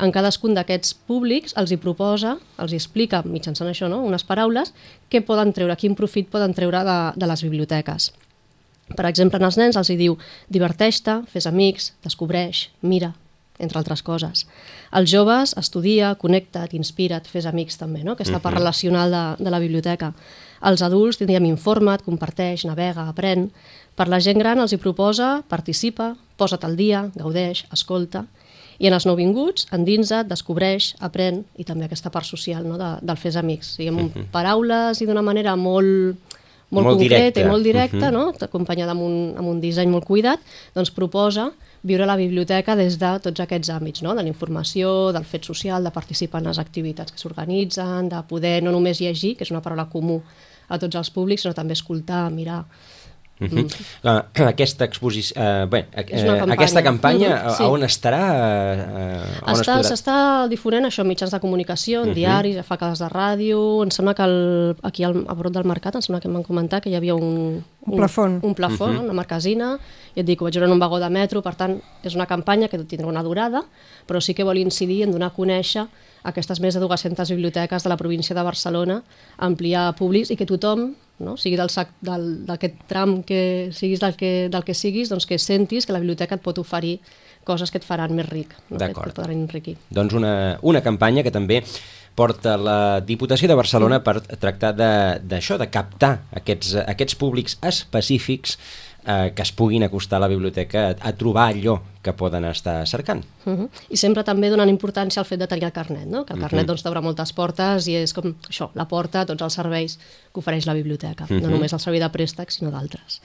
En 0.02 0.12
cadascun 0.12 0.54
d'aquests 0.58 0.94
públics 1.08 1.56
els 1.58 1.72
hi 1.72 1.80
proposa, 1.80 2.36
els 2.60 2.76
hi 2.76 2.80
explica 2.82 3.24
mitjançant 3.26 3.72
això, 3.72 3.90
no? 3.92 4.04
unes 4.04 4.28
paraules, 4.28 4.74
què 5.10 5.24
poden 5.24 5.56
treure, 5.56 5.76
quin 5.80 5.96
profit 5.96 6.30
poden 6.30 6.54
treure 6.54 6.84
de, 6.84 7.00
de 7.16 7.32
les 7.32 7.44
biblioteques. 7.48 8.12
Per 8.94 9.06
exemple, 9.10 9.40
en 9.42 9.48
els 9.48 9.58
nens 9.58 9.78
els 9.80 9.90
hi 9.90 9.98
diu 9.98 10.18
diverteix-te, 10.54 11.24
fes 11.32 11.48
amics, 11.50 11.94
descobreix, 12.06 12.68
mira, 12.86 13.16
entre 13.60 13.80
altres 13.80 14.02
coses. 14.04 14.46
Els 14.92 15.10
joves, 15.12 15.54
estudia, 15.58 16.14
connecta't, 16.20 16.74
inspira't, 16.76 17.28
fes 17.32 17.46
amics 17.48 17.78
també, 17.80 18.04
no? 18.04 18.14
aquesta 18.18 18.40
part 18.44 18.58
relacional 18.58 19.12
de, 19.12 19.44
de 19.44 19.52
la 19.54 19.60
biblioteca. 19.60 20.14
Els 20.66 20.82
adults 20.82 21.18
tindríem 21.20 21.46
informa't, 21.46 22.04
comparteix, 22.04 22.66
navega, 22.66 23.08
aprèn. 23.12 23.50
Per 23.96 24.08
la 24.12 24.20
gent 24.20 24.40
gran 24.40 24.60
els 24.60 24.74
hi 24.74 24.80
proposa, 24.82 25.42
participa, 25.48 26.16
posa't 26.38 26.66
al 26.68 26.76
dia, 26.76 27.06
gaudeix, 27.16 27.66
escolta. 27.72 28.26
I 28.80 28.90
en 28.90 28.94
els 28.98 29.06
nouvinguts, 29.08 29.70
endinsa't, 29.72 30.28
descobreix, 30.28 30.96
aprèn, 31.00 31.46
i 31.56 31.64
també 31.64 31.86
aquesta 31.88 32.12
part 32.12 32.28
social 32.28 32.66
no? 32.68 32.76
de, 32.78 32.90
del 33.08 33.16
fes 33.22 33.38
amics. 33.40 33.78
Diguem, 33.80 34.00
amb 34.04 34.18
paraules 34.34 35.00
i 35.00 35.08
d'una 35.08 35.24
manera 35.24 35.56
molt, 35.56 36.18
molt, 36.76 36.84
Molt 36.90 36.98
concreta 36.98 37.22
directa. 37.22 37.40
i 37.46 37.48
molt 37.48 37.64
directa, 37.64 38.10
Mhm. 38.10 38.14
no? 38.14 38.34
acompanyada 38.50 38.92
amb 38.92 39.02
un, 39.06 39.16
amb 39.38 39.48
un 39.48 39.62
disseny 39.62 39.88
molt 39.88 40.04
cuidat, 40.04 40.40
doncs 40.76 40.92
proposa 40.92 41.52
viure 41.86 42.06
la 42.10 42.16
biblioteca 42.18 42.76
des 42.76 42.98
de 42.98 43.12
tots 43.22 43.40
aquests 43.44 43.70
àmbits, 43.70 44.02
no? 44.02 44.16
de 44.18 44.24
la 44.26 44.32
informació, 44.32 45.12
del 45.14 45.24
fet 45.26 45.46
social, 45.46 45.84
de 45.86 45.92
participar 45.94 46.42
en 46.42 46.48
les 46.50 46.60
activitats 46.60 47.12
que 47.14 47.22
s'organitzen, 47.22 48.10
de 48.10 48.24
poder 48.28 48.62
no 48.66 48.72
només 48.74 49.00
llegir, 49.00 49.36
que 49.38 49.46
és 49.46 49.52
una 49.54 49.62
paraula 49.62 49.86
comú 49.90 50.22
a 50.68 50.80
tots 50.82 50.96
els 50.98 51.12
públics, 51.14 51.46
sinó 51.46 51.54
també 51.54 51.74
escoltar, 51.78 52.30
mirar. 52.34 52.64
Uh 53.38 53.48
-huh. 53.48 53.66
uh, 54.04 54.48
aquesta 54.48 54.86
exposició... 54.86 55.36
Uh, 55.36 55.68
bé, 55.70 55.86
una 55.92 56.38
campanya. 56.38 56.54
aquesta 56.54 56.82
campanya, 56.84 57.28
Mhm, 57.36 57.48
a, 57.48 57.56
sí. 57.58 57.64
on 57.64 57.82
estarà? 57.84 58.24
On 59.46 59.52
es 59.54 59.60
Està- 59.60 59.84
S'està 59.84 60.48
difonent 60.48 60.86
això 60.86 61.04
mitjans 61.04 61.32
de 61.32 61.40
comunicació, 61.40 62.04
en 62.06 62.14
diaris, 62.14 62.58
a 62.58 62.64
facades 62.64 63.00
de 63.00 63.10
ràdio, 63.10 63.84
em 63.84 63.92
sembla 63.92 64.14
que 64.16 64.24
el, 64.24 64.76
aquí 64.84 65.04
al, 65.04 65.26
a 65.28 65.36
prop 65.36 65.54
del 65.54 65.66
mercat, 65.66 65.96
em 65.96 66.02
sembla 66.02 66.22
que 66.22 66.28
em 66.30 66.34
van 66.34 66.44
comentar 66.44 66.82
que 66.82 66.90
hi 66.90 66.96
havia 66.96 67.14
un... 67.16 67.64
Un 67.86 67.98
plafon. 67.98 68.40
Un 68.44 68.56
plafó, 68.58 68.86
una 68.90 69.14
marquesina, 69.14 69.76
i 70.16 70.20
et 70.22 70.26
dic, 70.26 70.42
ho 70.42 70.46
vaig 70.48 70.56
veure 70.58 70.66
en 70.66 70.74
un 70.74 70.80
vagó 70.82 70.98
de 71.00 71.10
metro, 71.14 71.42
per 71.46 71.54
tant, 71.56 71.76
és 72.04 72.16
una 72.18 72.26
campanya 72.26 72.68
que 72.68 72.80
tindrà 72.82 73.06
una 73.08 73.22
durada, 73.24 73.62
però 74.08 74.22
sí 74.22 74.34
que 74.34 74.44
vol 74.44 74.58
incidir 74.58 75.04
en 75.06 75.12
donar 75.14 75.28
a 75.30 75.36
conèixer 75.36 75.86
aquestes 76.26 76.60
més 76.60 76.74
de 76.74 76.80
200 76.82 77.30
biblioteques 77.30 77.84
de 77.84 77.90
la 77.90 77.98
província 77.98 78.34
de 78.36 78.42
Barcelona, 78.42 79.04
ampliar 79.38 79.92
públics 79.96 80.32
i 80.34 80.36
que 80.40 80.48
tothom, 80.50 80.96
no, 81.20 81.38
sigui 81.38 81.56
del 81.56 81.70
sac, 81.70 81.92
del- 82.02 82.46
d'aquest 82.48 82.82
tram 82.90 83.22
que 83.24 83.70
siguis 83.72 84.00
del 84.02 84.16
que, 84.18 84.50
del 84.50 84.64
que 84.66 84.74
siguis, 84.74 85.10
doncs 85.10 85.26
que 85.30 85.38
sentis 85.38 85.86
que 85.86 85.94
la 85.94 86.00
biblioteca 86.02 86.36
et 86.36 86.42
pot 86.42 86.58
oferir 86.58 87.00
coses 87.46 87.70
que 87.70 87.78
et 87.78 87.86
faran 87.86 88.16
més 88.18 88.26
ric, 88.28 88.56
no? 88.72 88.78
que 88.80 88.88
D'acord. 88.88 89.10
et 89.14 89.16
podran 89.16 89.38
enriquir. 89.46 89.78
Doncs 89.94 90.14
una, 90.18 90.58
una 90.64 90.82
campanya 90.82 91.22
que 91.22 91.30
també 91.32 91.62
porta 92.16 92.56
la 92.58 93.02
Diputació 93.04 93.48
de 93.52 93.56
Barcelona 93.60 94.02
per 94.04 94.22
tractar 94.22 94.74
de- 94.76 95.20
d'això, 95.22 95.58
de, 95.60 95.66
de 95.66 95.72
captar 95.72 96.14
aquests, 96.32 96.76
aquests 96.86 97.16
públics 97.16 97.58
específics 97.62 98.58
eh, 99.06 99.32
que 99.36 99.42
es 99.42 99.52
puguin 99.52 99.84
acostar 99.84 100.18
a 100.18 100.26
la 100.26 100.28
biblioteca 100.28 100.90
a, 100.90 100.96
a 101.10 101.14
trobar 101.14 101.50
allò 101.52 101.80
que 102.02 102.14
poden 102.14 102.46
estar 102.46 102.88
cercant. 102.88 103.24
Uh 103.46 103.54
-huh. 103.54 103.70
I 103.90 103.98
sempre 103.98 104.24
també 104.24 104.50
donant 104.50 104.70
importància 104.70 105.20
al 105.20 105.26
fet 105.26 105.40
de 105.40 105.48
tenir 105.48 105.66
el 105.66 105.72
carnet, 105.72 106.06
no? 106.06 106.26
que 106.26 106.34
el 106.34 106.40
carnet 106.40 106.62
uh 106.62 106.64
-huh. 106.64 106.68
doncs, 106.68 106.84
t'obre 106.84 107.02
moltes 107.02 107.34
portes 107.34 107.88
i 107.88 107.96
és 107.96 108.14
com 108.14 108.36
això, 108.50 108.70
la 108.74 108.88
porta 108.88 109.22
a 109.22 109.26
tots 109.26 109.42
els 109.42 109.54
serveis 109.54 109.98
que 110.34 110.40
ofereix 110.40 110.66
la 110.66 110.74
biblioteca, 110.74 111.24
uh 111.24 111.30
-huh. 111.30 111.42
no 111.42 111.50
només 111.50 111.74
el 111.74 111.80
servei 111.80 112.00
de 112.00 112.10
préstec, 112.10 112.50
sinó 112.52 112.72
d'altres. 112.72 113.22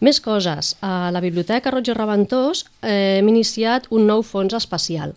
Més 0.00 0.20
coses. 0.20 0.76
A 0.80 1.10
la 1.10 1.20
Biblioteca 1.20 1.70
i 1.70 1.92
Reventós 1.92 2.66
eh, 2.82 3.18
hem 3.18 3.28
iniciat 3.28 3.86
un 3.90 4.06
nou 4.06 4.22
fons 4.22 4.52
especial. 4.52 5.14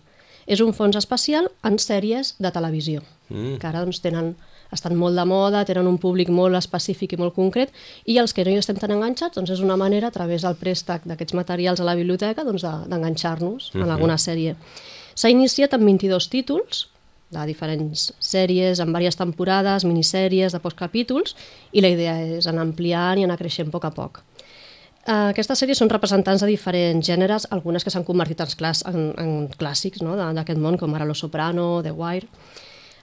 És 0.50 0.60
un 0.64 0.72
fons 0.74 0.98
especial 0.98 1.46
en 1.66 1.78
sèries 1.78 2.34
de 2.42 2.50
televisió, 2.50 3.04
mm. 3.30 3.58
que 3.62 3.68
ara 3.68 3.84
doncs, 3.84 4.00
tenen, 4.02 4.32
estan 4.74 4.96
molt 4.98 5.18
de 5.18 5.24
moda, 5.26 5.62
tenen 5.66 5.86
un 5.86 5.98
públic 6.02 6.30
molt 6.34 6.58
específic 6.58 7.14
i 7.14 7.18
molt 7.20 7.36
concret, 7.36 7.70
i 8.06 8.18
els 8.18 8.34
que 8.34 8.44
no 8.46 8.50
hi 8.50 8.58
estem 8.58 8.78
tan 8.80 8.94
enganxats, 8.96 9.38
doncs 9.38 9.54
és 9.54 9.62
una 9.62 9.78
manera, 9.78 10.10
a 10.10 10.14
través 10.14 10.42
del 10.46 10.58
préstec 10.58 11.06
d'aquests 11.06 11.36
materials 11.38 11.82
a 11.82 11.86
la 11.86 11.94
biblioteca, 11.98 12.42
doncs, 12.46 12.66
de- 12.66 12.88
d'enganxar-nos 12.90 13.70
de, 13.72 13.84
en 13.84 13.90
alguna 13.90 14.18
sèrie. 14.18 14.56
S'ha 15.14 15.30
iniciat 15.30 15.74
amb 15.74 15.86
22 15.86 16.30
títols, 16.32 16.88
de 17.30 17.44
diferents 17.46 18.08
sèries, 18.18 18.80
en 18.82 18.90
diverses 18.90 19.18
temporades, 19.18 19.84
minissèries, 19.86 20.50
de 20.50 20.58
pocs 20.58 20.74
capítols, 20.74 21.36
i 21.70 21.82
la 21.84 21.92
idea 21.94 22.16
és 22.40 22.50
anar 22.50 22.66
ampliant 22.66 23.20
i 23.20 23.26
anar 23.26 23.38
creixent 23.38 23.70
a 23.70 23.74
poc 23.76 23.86
a 23.86 23.92
poc. 23.94 24.22
Uh, 25.00 25.30
aquestes 25.30 25.62
sèries 25.62 25.78
són 25.80 25.88
representants 25.88 26.42
de 26.44 26.48
diferents 26.50 27.06
gèneres, 27.06 27.46
algunes 27.54 27.84
que 27.84 27.92
s'han 27.92 28.04
convertit 28.04 28.42
en, 28.44 28.50
clàs, 28.60 28.82
en, 28.90 28.98
en 29.16 29.30
clàssics 29.60 30.02
no? 30.04 30.18
d'aquest 30.36 30.60
món, 30.60 30.76
com 30.80 30.92
ara 30.94 31.08
Lo 31.08 31.16
Soprano, 31.16 31.80
The 31.86 31.94
Wire. 31.96 32.28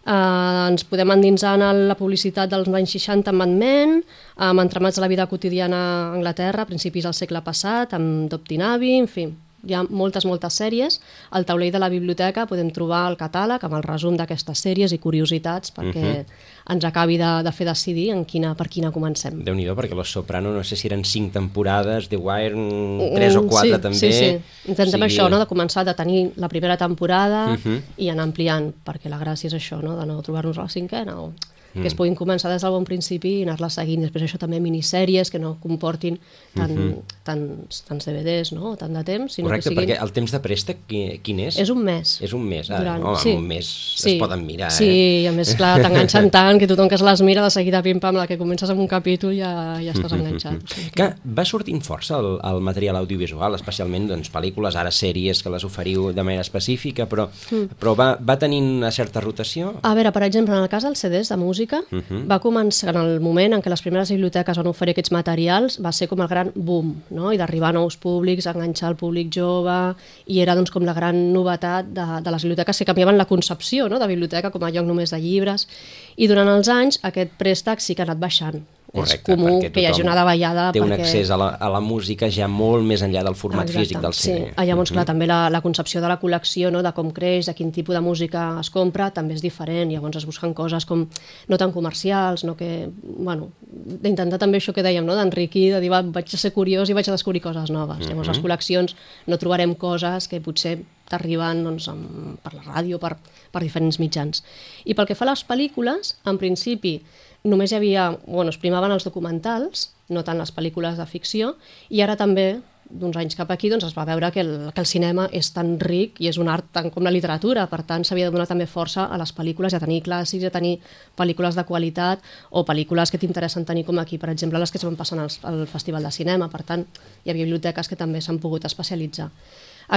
Uh, 0.07 0.69
ens 0.69 0.85
podem 0.87 1.09
endinsar 1.11 1.55
en 1.57 1.81
la 1.89 1.97
publicitat 1.99 2.53
dels 2.53 2.69
anys 2.69 2.93
60 2.95 3.33
amb 3.33 3.41
Mad 3.41 3.57
Men, 3.57 3.97
amb 4.37 4.63
entramats 4.63 4.95
de 4.95 5.03
la 5.03 5.09
vida 5.11 5.25
quotidiana 5.27 5.81
a 5.81 6.13
Anglaterra, 6.13 6.63
a 6.63 6.69
principis 6.69 7.09
del 7.09 7.17
segle 7.17 7.41
passat, 7.43 7.97
amb 7.97 8.29
Doptin 8.31 8.63
Abbey, 8.63 9.01
en 9.01 9.09
fi, 9.11 9.25
hi 9.65 9.73
ha 9.73 9.83
moltes, 9.89 10.25
moltes 10.25 10.53
sèries. 10.53 10.99
Al 11.31 11.45
taulell 11.45 11.71
de 11.71 11.79
la 11.79 11.89
biblioteca 11.89 12.45
podem 12.45 12.69
trobar 12.71 13.07
el 13.09 13.17
catàleg 13.17 13.63
amb 13.63 13.73
el 13.73 13.83
resum 13.83 14.15
d'aquestes 14.17 14.61
sèries 14.61 14.93
i 14.93 14.99
curiositats 14.99 15.73
perquè 15.73 16.25
ens 16.69 16.83
acabi 16.85 17.17
de, 17.17 17.43
de 17.43 17.51
fer 17.51 17.65
decidir 17.65 18.11
en 18.11 18.25
quina, 18.25 18.53
per 18.55 18.67
quina 18.69 18.91
comencem. 18.91 19.41
déu 19.43 19.55
nhi 19.55 19.65
perquè 19.65 19.95
Los 19.95 20.11
Soprano 20.11 20.51
no 20.53 20.63
sé 20.63 20.75
si 20.75 20.87
eren 20.87 21.03
5 21.03 21.31
temporades, 21.33 22.07
The 22.09 22.17
Wire 22.17 22.53
3 22.53 23.35
o 23.35 23.43
Mm, 23.43 23.47
4 23.49 23.63
sí, 23.75 23.81
també. 23.81 23.97
Sí, 23.97 24.11
sí. 24.13 24.37
Intentem 24.69 25.01
O 25.01 25.05
sigui, 25.07 25.17
això, 25.17 25.29
no? 25.29 25.39
de 25.39 25.45
començar 25.47 25.83
de 25.85 25.93
tenir 25.93 26.31
la 26.35 26.47
primera 26.49 26.77
temporada 26.77 27.47
Mhm. 27.47 27.53
uh 27.55 27.57
-huh. 27.65 27.81
i 27.97 28.09
anar 28.09 28.23
ampliant, 28.23 28.73
perquè 28.85 29.09
la 29.09 29.19
gràcia 29.19 29.47
és 29.47 29.53
això, 29.53 29.81
no? 29.81 29.97
de 29.97 30.05
no 30.05 30.21
trobar-nos 30.21 30.57
a 30.57 30.61
la 30.63 30.69
cinquena, 30.69 31.19
o 31.21 31.33
Mm. 31.77 31.81
que 31.81 31.87
es 31.87 31.95
puguin 31.95 32.15
començar 32.15 32.49
des 32.51 32.61
del 32.61 32.71
bon 32.71 32.83
principi 32.85 33.39
i 33.39 33.43
anar-la 33.43 33.69
seguint. 33.69 34.01
Després 34.01 34.23
això 34.25 34.37
també 34.37 34.59
minissèries 34.59 35.29
que 35.31 35.39
no 35.39 35.57
comportin 35.61 36.19
tant, 36.55 36.71
uh 36.71 36.75
-huh. 36.77 37.01
tants, 37.23 37.83
tants 37.87 38.05
DVDs, 38.05 38.51
no? 38.53 38.75
tant 38.75 38.93
de 38.93 39.03
temps, 39.03 39.33
sinó 39.33 39.47
Mhm. 39.47 39.49
Correcte, 39.51 39.69
que 39.69 39.75
siguin... 39.75 39.95
perquè 39.95 40.03
el 40.03 40.11
temps 40.11 40.31
de 40.31 40.39
préstec 40.39 40.77
qui- 40.87 41.19
quin 41.21 41.39
és? 41.39 41.59
És 41.59 41.69
un 41.69 41.83
mes. 41.83 42.21
És 42.21 42.33
un 42.33 42.43
mes, 42.43 42.69
ah, 42.71 42.79
Durant... 42.79 43.03
home, 43.03 43.31
en 43.31 43.37
un 43.37 43.47
mes 43.47 44.03
es 44.05 44.13
poden 44.19 44.45
mirar, 44.45 44.71
sí, 44.71 44.85
eh? 44.85 45.21
i 45.23 45.27
a 45.27 45.31
més, 45.31 45.53
clar, 45.55 45.81
t'enganxen 45.81 46.29
tant 46.37 46.59
que 46.59 46.67
tothom 46.67 46.87
que 46.89 46.97
se 46.97 47.03
les 47.03 47.21
mira 47.21 47.43
de 47.43 47.49
seguida 47.51 47.81
pim-pam, 47.83 48.15
la 48.15 48.27
que 48.27 48.37
comences 48.37 48.69
amb 48.69 48.79
un 48.79 48.87
capítol 48.87 49.35
ja, 49.35 49.79
ja 49.83 49.91
estàs 49.91 50.11
enganxat. 50.13 50.55
O 50.63 50.67
sigui 50.67 50.91
Que 50.91 51.13
va 51.25 51.45
sortint 51.45 51.81
força 51.81 52.17
el, 52.19 52.39
el 52.43 52.61
material 52.61 52.95
audiovisual, 52.95 53.53
especialment 53.55 54.07
doncs, 54.07 54.29
pel·lícules, 54.31 54.75
ara 54.75 54.89
sèries 54.91 55.43
que 55.43 55.49
les 55.49 55.63
oferiu 55.63 56.11
de 56.13 56.23
manera 56.23 56.41
específica, 56.41 57.05
però, 57.07 57.27
Mm. 57.51 57.69
però 57.79 57.95
va, 57.95 58.17
va 58.21 58.37
tenint 58.37 58.77
una 58.77 58.91
certa 58.91 59.19
rotació? 59.19 59.75
A 59.83 59.93
veure, 59.93 60.11
per 60.11 60.23
exemple, 60.23 60.55
en 60.55 60.61
el 60.63 60.69
cas 60.69 60.83
dels 60.83 60.99
CDs 60.99 61.29
de 61.29 61.35
música, 61.37 61.66
uh 61.75 61.95
Mhm. 61.95 62.03
-huh. 62.09 62.27
va 62.27 62.39
començar 62.39 62.89
en 62.89 62.97
el 62.97 63.19
moment 63.19 63.53
en 63.53 63.61
què 63.61 63.69
les 63.69 63.81
primeres 63.81 64.09
biblioteques 64.11 64.57
van 64.57 64.67
oferir 64.67 64.91
aquests 64.91 65.11
materials, 65.11 65.79
va 65.83 65.91
ser 65.91 66.07
com 66.07 66.21
el 66.21 66.27
gran 66.27 66.51
boom, 66.55 67.01
no? 67.09 67.31
i 67.33 67.37
d'arribar 67.37 67.69
a 67.69 67.73
nous 67.73 67.97
públics, 67.97 68.45
enganxar 68.45 68.89
el 68.89 68.95
públic 68.95 69.29
jove, 69.33 69.95
i 70.25 70.39
era 70.39 70.55
doncs, 70.55 70.71
com 70.71 70.83
la 70.83 70.93
gran 70.93 71.33
novetat 71.33 71.85
de, 71.87 72.21
de 72.21 72.31
les 72.31 72.43
biblioteques 72.43 72.77
que 72.77 72.85
canviaven 72.85 73.17
la 73.17 73.25
concepció 73.25 73.89
no? 73.89 73.99
de 73.99 74.07
biblioteca 74.07 74.51
com 74.51 74.63
a 74.63 74.69
lloc 74.71 74.85
només 74.85 75.09
de 75.11 75.19
llibres, 75.19 75.67
i 76.15 76.27
durant 76.27 76.47
els 76.47 76.67
anys 76.67 76.99
aquest 77.03 77.31
préstec 77.37 77.79
sí 77.79 77.95
que 77.95 78.01
ha 78.01 78.05
anat 78.05 78.19
baixant. 78.19 78.63
Correcte, 78.99 79.31
és 79.31 79.37
comú 79.37 79.59
que 79.71 79.81
hi 79.81 79.85
hagi 79.85 80.01
una 80.03 80.15
davallada 80.15 80.71
Té 80.71 80.81
un 80.81 80.89
perquè... 80.89 81.01
accés 81.05 81.29
a 81.31 81.37
la, 81.37 81.47
a 81.55 81.69
la 81.69 81.79
música 81.79 82.29
ja 82.29 82.47
molt 82.47 82.83
més 82.83 83.01
enllà 83.01 83.23
del 83.23 83.35
format 83.35 83.67
Exacte, 83.69 83.85
físic 83.85 84.01
del 84.01 84.13
sí. 84.13 84.31
CD. 84.31 84.53
Ah, 84.55 84.65
Llavors, 84.65 84.91
clar, 84.91 85.03
Mhm. 85.03 85.07
també 85.07 85.27
la, 85.27 85.49
la 85.49 85.61
concepció 85.61 86.01
de 86.01 86.07
la 86.07 86.19
col·lecció, 86.19 86.71
no, 86.71 86.81
de 86.83 86.91
com 86.93 87.11
creix, 87.11 87.45
de 87.45 87.53
quin 87.53 87.71
tipus 87.71 87.95
de 87.95 88.01
música 88.01 88.57
es 88.59 88.69
compra, 88.69 89.11
també 89.11 89.33
és 89.35 89.41
diferent. 89.41 89.91
Llavors 89.91 90.17
es 90.17 90.25
busquen 90.25 90.53
coses 90.53 90.85
com 90.85 91.07
no 91.47 91.57
tan 91.57 91.71
comercials, 91.71 92.43
no 92.43 92.55
que, 92.57 92.89
bueno, 93.01 93.49
d'intentar 93.61 94.39
també 94.39 94.57
això 94.59 94.73
que 94.73 94.83
dèiem, 94.83 95.05
no, 95.05 95.15
d'enriquir, 95.15 95.71
de 95.73 95.79
dir, 95.81 95.89
va, 95.91 96.01
vaig 96.01 96.33
a 96.33 96.37
ser 96.37 96.51
curiós 96.53 96.89
i 96.89 96.93
vaig 96.93 97.07
a 97.09 97.11
descobrir 97.15 97.41
coses 97.41 97.69
noves. 97.71 98.05
Llavors, 98.07 98.27
Mhm. 98.27 98.35
les 98.35 98.43
col·leccions 98.43 98.95
no 99.27 99.37
trobarem 99.37 99.75
coses 99.75 100.27
que 100.27 100.41
potser 100.41 100.79
t'arriben 101.07 101.63
doncs, 101.63 101.87
amb, 101.87 102.37
per 102.43 102.53
la 102.53 102.63
ràdio, 102.63 102.99
per, 102.99 103.15
per 103.51 103.61
diferents 103.61 103.97
mitjans. 103.97 104.43
I 104.83 104.93
pel 104.93 105.05
que 105.07 105.15
fa 105.15 105.23
a 105.23 105.29
les 105.29 105.45
pel·lícules, 105.47 106.15
en 106.25 106.37
principi, 106.37 107.01
només 107.43 107.71
hi 107.71 107.77
havia, 107.77 108.09
bueno, 108.25 108.49
es 108.49 108.57
primaven 108.61 108.91
els 108.91 109.05
documentals, 109.07 109.91
no 110.09 110.23
tant 110.23 110.39
les 110.39 110.53
pel·lícules 110.55 110.97
de 110.97 111.05
ficció, 111.09 111.55
i 111.89 112.01
ara 112.01 112.15
també, 112.19 112.57
d'uns 112.87 113.17
anys 113.19 113.35
cap 113.35 113.49
aquí, 113.51 113.69
doncs 113.69 113.83
es 113.83 113.95
va 113.97 114.05
veure 114.07 114.29
que 114.31 114.39
el, 114.39 114.51
que 114.73 114.81
el 114.81 114.87
cinema 114.87 115.27
és 115.35 115.49
tan 115.51 115.73
ric 115.81 116.21
i 116.23 116.29
és 116.31 116.37
un 116.39 116.47
art 116.51 116.69
tant 116.73 116.87
com 116.93 117.03
la 117.03 117.11
literatura, 117.11 117.65
per 117.67 117.81
tant 117.87 118.05
s'havia 118.07 118.29
de 118.29 118.31
donar 118.31 118.47
també 118.47 118.67
força 118.69 119.07
a 119.11 119.17
les 119.19 119.33
pel·lícules, 119.35 119.75
a 119.75 119.81
tenir 119.83 119.99
clàssics, 120.05 120.47
a 120.47 120.53
tenir 120.53 120.77
pel·lícules 121.19 121.59
de 121.59 121.65
qualitat 121.67 122.23
o 122.49 122.63
pel·lícules 122.67 123.11
que 123.11 123.19
t'interessen 123.19 123.67
tenir 123.67 123.83
com 123.85 123.99
aquí, 123.99 124.17
per 124.17 124.31
exemple, 124.31 124.59
les 124.59 124.71
que 124.71 124.79
es 124.79 124.87
van 124.87 124.95
passant 124.95 125.19
al, 125.23 125.31
al 125.51 125.67
Festival 125.67 126.07
de 126.07 126.13
Cinema, 126.15 126.47
per 126.53 126.63
tant, 126.63 126.87
hi 127.25 127.31
havia 127.33 127.43
biblioteques 127.43 127.91
que 127.91 127.99
també 127.99 128.23
s'han 128.23 128.39
pogut 128.39 128.65
especialitzar. 128.65 129.29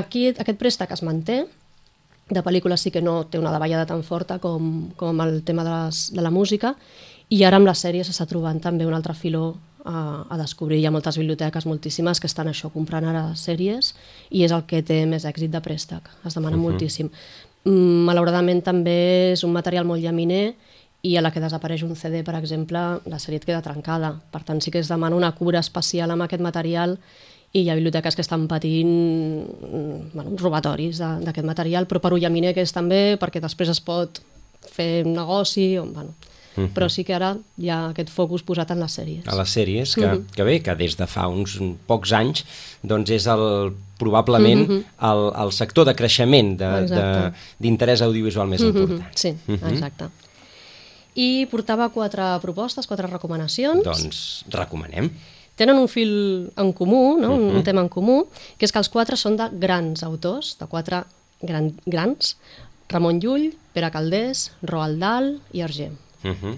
Aquí 0.03 0.29
aquest 0.31 0.59
préstec 0.59 0.91
es 0.95 1.07
manté, 1.07 1.45
de 2.31 2.43
pel·lícules 2.47 2.79
sí 2.79 2.93
que 2.95 3.03
no 3.03 3.25
té 3.27 3.41
una 3.41 3.51
davallada 3.51 3.89
tan 3.91 4.05
forta 4.07 4.39
com, 4.39 4.91
com 4.97 5.19
el 5.25 5.43
tema 5.43 5.65
de, 5.67 5.71
les, 5.71 6.03
de 6.15 6.23
la 6.23 6.31
música 6.31 6.77
i 7.31 7.45
ara 7.47 7.61
amb 7.61 7.69
les 7.69 7.79
sèries 7.79 8.09
s'està 8.11 8.27
trobant 8.27 8.59
també 8.63 8.87
un 8.87 8.95
altre 8.95 9.15
filó 9.15 9.55
a, 9.85 10.27
a 10.29 10.39
descobrir. 10.41 10.81
Hi 10.81 10.89
ha 10.89 10.95
moltes 10.95 11.19
biblioteques, 11.21 11.67
moltíssimes, 11.67 12.21
que 12.21 12.29
estan 12.29 12.51
això 12.51 12.73
comprant 12.75 13.07
ara 13.07 13.31
sèries 13.39 13.95
i 14.31 14.43
és 14.45 14.53
el 14.53 14.67
que 14.67 14.83
té 14.87 15.05
més 15.07 15.25
èxit 15.29 15.53
de 15.53 15.63
préstec. 15.65 16.11
Es 16.27 16.35
demana 16.35 16.57
uh. 16.57 16.61
-huh. 16.61 16.71
moltíssim. 16.71 17.11
Mm, 17.65 18.05
malauradament 18.09 18.63
també 18.65 19.33
és 19.33 19.45
un 19.45 19.53
material 19.53 19.85
molt 19.85 20.03
llaminer 20.03 20.55
i 21.03 21.17
a 21.17 21.23
la 21.23 21.31
que 21.31 21.41
desapareix 21.41 21.83
un 21.83 21.97
CD, 21.97 22.23
per 22.25 22.35
exemple, 22.35 22.79
la 23.07 23.19
sèrie 23.19 23.37
et 23.37 23.45
queda 23.45 23.63
trencada. 23.63 24.21
Per 24.31 24.43
tant, 24.45 24.61
sí 24.61 24.71
que 24.71 24.81
es 24.81 24.89
demana 24.89 25.17
una 25.17 25.33
cura 25.33 25.61
especial 25.61 26.11
amb 26.11 26.23
aquest 26.23 26.43
material 26.43 26.99
i 27.53 27.63
hi 27.63 27.71
ha 27.71 27.75
biblioteques 27.75 28.15
que 28.15 28.23
estan 28.23 28.47
patint 28.49 28.91
mm, 28.91 30.11
bueno, 30.15 30.37
robatoris 30.37 30.99
d'aquest 30.99 31.47
material, 31.47 31.87
però 31.87 32.01
per 32.01 32.13
ullaminer 32.13 32.55
que 32.55 32.63
és 32.63 32.73
també, 32.73 33.17
perquè 33.21 33.41
després 33.41 33.69
es 33.69 33.81
pot 33.81 34.21
fer 34.61 35.07
un 35.07 35.15
negoci, 35.15 35.79
o, 35.79 35.87
bueno, 35.87 36.15
Mhm. 36.57 36.73
però 36.75 36.89
sí 36.91 37.05
que 37.05 37.15
ara 37.15 37.37
hi 37.59 37.69
ha 37.71 37.89
aquest 37.91 38.09
focus 38.11 38.43
posat 38.43 38.71
en 38.73 38.81
les 38.81 38.93
sèries. 38.99 39.27
a 39.29 39.37
les 39.37 39.49
sèries, 39.57 39.95
que, 39.95 40.23
que 40.35 40.43
bé, 40.43 40.61
que 40.63 40.75
des 40.75 40.97
de 40.97 41.07
fa 41.07 41.29
uns 41.29 41.59
pocs 41.87 42.13
anys 42.13 42.45
doncs 42.83 43.11
és 43.11 43.27
el, 43.27 43.73
probablement 43.99 44.67
Mhm. 44.69 44.85
el, 45.01 45.33
el 45.45 45.53
sector 45.53 45.85
de 45.87 45.95
creixement 45.95 46.57
d'interès 47.61 48.03
audiovisual 48.03 48.49
més 48.49 48.61
important. 48.63 49.01
Mhm, 49.01 49.15
Sí, 49.15 49.35
Mhm. 49.47 49.69
exacte. 49.73 50.09
I 51.15 51.47
portava 51.51 51.89
quatre 51.91 52.39
propostes, 52.41 52.87
quatre 52.87 53.07
recomanacions. 53.09 53.83
Doncs 53.85 54.45
recomanem. 54.49 55.11
Tenen 55.57 55.77
un 55.77 55.89
fil 55.89 56.51
en 56.57 56.73
comú, 56.73 57.19
no? 57.19 57.35
un, 57.35 57.49
Mhm. 57.49 57.57
un 57.57 57.63
tema 57.63 57.81
en 57.83 57.89
comú, 57.89 58.27
que 58.57 58.65
és 58.65 58.73
que 58.73 58.79
els 58.79 58.89
quatre 58.89 59.17
són 59.17 59.37
de 59.37 59.49
grans 59.53 60.03
autors, 60.03 60.57
de 60.59 60.67
quatre 60.67 61.05
gran, 61.43 61.73
grans, 61.85 62.37
Ramon 62.89 63.21
Llull, 63.21 63.55
Pere 63.73 63.91
Caldés, 63.91 64.53
Roald 64.63 64.99
Dahl 64.99 65.41
i 65.53 65.61
Arger. 65.61 65.91
Uh 66.23 66.35
-huh. 66.35 66.57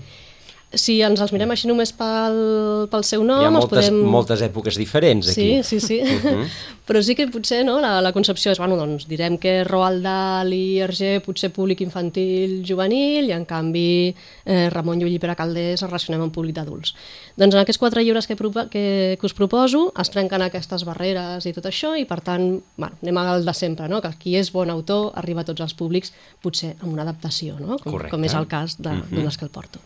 Si 0.74 1.00
ens 1.04 1.20
els 1.20 1.32
mirem 1.34 1.50
així 1.52 1.68
només 1.68 1.90
pel, 1.92 2.86
pel 2.92 3.04
seu 3.04 3.22
nom, 3.24 3.42
Hi 3.42 3.48
ha 3.48 3.50
moltes, 3.52 3.88
podem... 3.90 3.98
moltes 4.08 4.40
èpoques 4.46 4.78
diferents 4.80 5.28
aquí. 5.32 5.62
Sí, 5.62 5.80
sí, 5.80 5.80
sí. 5.80 5.98
Mhm. 6.02 6.46
Però 6.88 6.98
sí 7.04 7.14
que 7.14 7.28
potser 7.30 7.60
no, 7.64 7.76
la, 7.80 8.00
la 8.02 8.10
concepció 8.12 8.50
és, 8.50 8.58
bueno, 8.58 8.74
doncs 8.76 9.04
direm 9.06 9.36
que 9.38 9.62
Roald 9.68 10.02
Dahl 10.02 10.50
i 10.52 10.80
Hergé 10.82 11.20
potser 11.22 11.52
públic 11.54 11.80
infantil 11.84 12.56
juvenil 12.66 13.28
i 13.28 13.34
en 13.36 13.44
canvi 13.46 14.10
eh, 14.10 14.66
Ramon 14.72 14.98
Llull 14.98 15.14
i 15.14 15.20
Pere 15.22 15.36
Caldés 15.38 15.76
es 15.78 15.84
relacionem 15.86 16.24
amb 16.26 16.34
públic 16.34 16.56
d'adults. 16.56 16.90
Doncs 17.38 17.54
en 17.54 17.60
aquests 17.62 17.78
quatre 17.78 18.02
llibres 18.02 18.26
que, 18.26 18.34
que, 18.34 18.84
que 19.20 19.26
us 19.30 19.36
proposo 19.38 19.92
es 19.94 20.10
trenquen 20.10 20.42
aquestes 20.42 20.82
barreres 20.88 21.46
i 21.46 21.54
tot 21.54 21.70
això 21.70 21.94
i 21.96 22.04
per 22.04 22.18
tant, 22.26 22.58
bueno, 22.76 22.98
anem 23.00 23.22
al 23.22 23.46
de 23.46 23.54
sempre, 23.54 23.86
no? 23.88 24.02
que 24.02 24.10
qui 24.18 24.34
és 24.40 24.50
bon 24.52 24.68
autor 24.74 25.12
arriba 25.14 25.46
a 25.46 25.48
tots 25.52 25.62
els 25.62 25.78
públics 25.78 26.10
potser 26.42 26.74
amb 26.80 26.92
una 26.96 27.06
adaptació, 27.06 27.60
no? 27.60 27.78
com, 27.78 27.92
Correcte. 27.94 28.16
com 28.16 28.24
és 28.26 28.34
el 28.34 28.48
cas 28.50 28.76
de, 28.82 28.90
Mhm. 28.90 29.14
d'unes 29.14 29.38
que 29.38 29.44
el 29.46 29.50
porto. 29.54 29.78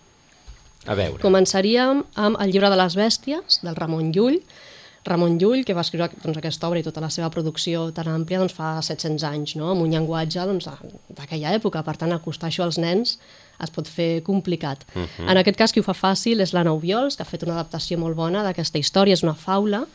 A 0.86 0.94
veure. 0.98 1.20
Començaríem 1.22 2.04
amb 2.14 2.40
El 2.40 2.54
llibre 2.54 2.70
de 2.72 2.78
les 2.78 2.96
bèsties, 2.98 3.60
del 3.62 3.76
Ramon 3.76 4.12
Llull. 4.14 4.40
Ramon 5.06 5.36
Llull, 5.38 5.62
que 5.66 5.74
va 5.74 5.84
escriure 5.86 6.08
doncs, 6.22 6.38
aquesta 6.40 6.66
obra 6.66 6.80
i 6.80 6.86
tota 6.86 7.02
la 7.02 7.10
seva 7.14 7.30
producció 7.30 7.86
tan 7.94 8.08
àmplia 8.10 8.40
doncs, 8.42 8.54
fa 8.56 8.74
700 8.82 9.26
anys, 9.28 9.54
no? 9.58 9.70
amb 9.72 9.84
un 9.84 9.92
llenguatge 9.94 10.46
doncs, 10.48 10.66
d'aquella 11.14 11.54
època. 11.58 11.84
Per 11.86 11.96
tant, 12.00 12.14
acostar 12.14 12.50
això 12.50 12.66
als 12.66 12.80
nens 12.82 13.16
es 13.62 13.72
pot 13.72 13.88
fer 13.88 14.22
complicat. 14.22 14.84
Uh 14.94 15.02
-huh. 15.02 15.30
En 15.30 15.36
aquest 15.36 15.56
cas, 15.56 15.72
qui 15.72 15.80
ho 15.80 15.86
fa 15.86 15.94
fàcil 15.94 16.40
és 16.40 16.52
l'Anna 16.52 16.72
Ubiols, 16.72 17.16
que 17.16 17.22
ha 17.22 17.26
fet 17.26 17.42
una 17.42 17.54
adaptació 17.54 17.98
molt 17.98 18.16
bona 18.16 18.42
d'aquesta 18.42 18.78
història, 18.78 19.14
és 19.14 19.22
una 19.22 19.34
faula, 19.34 19.86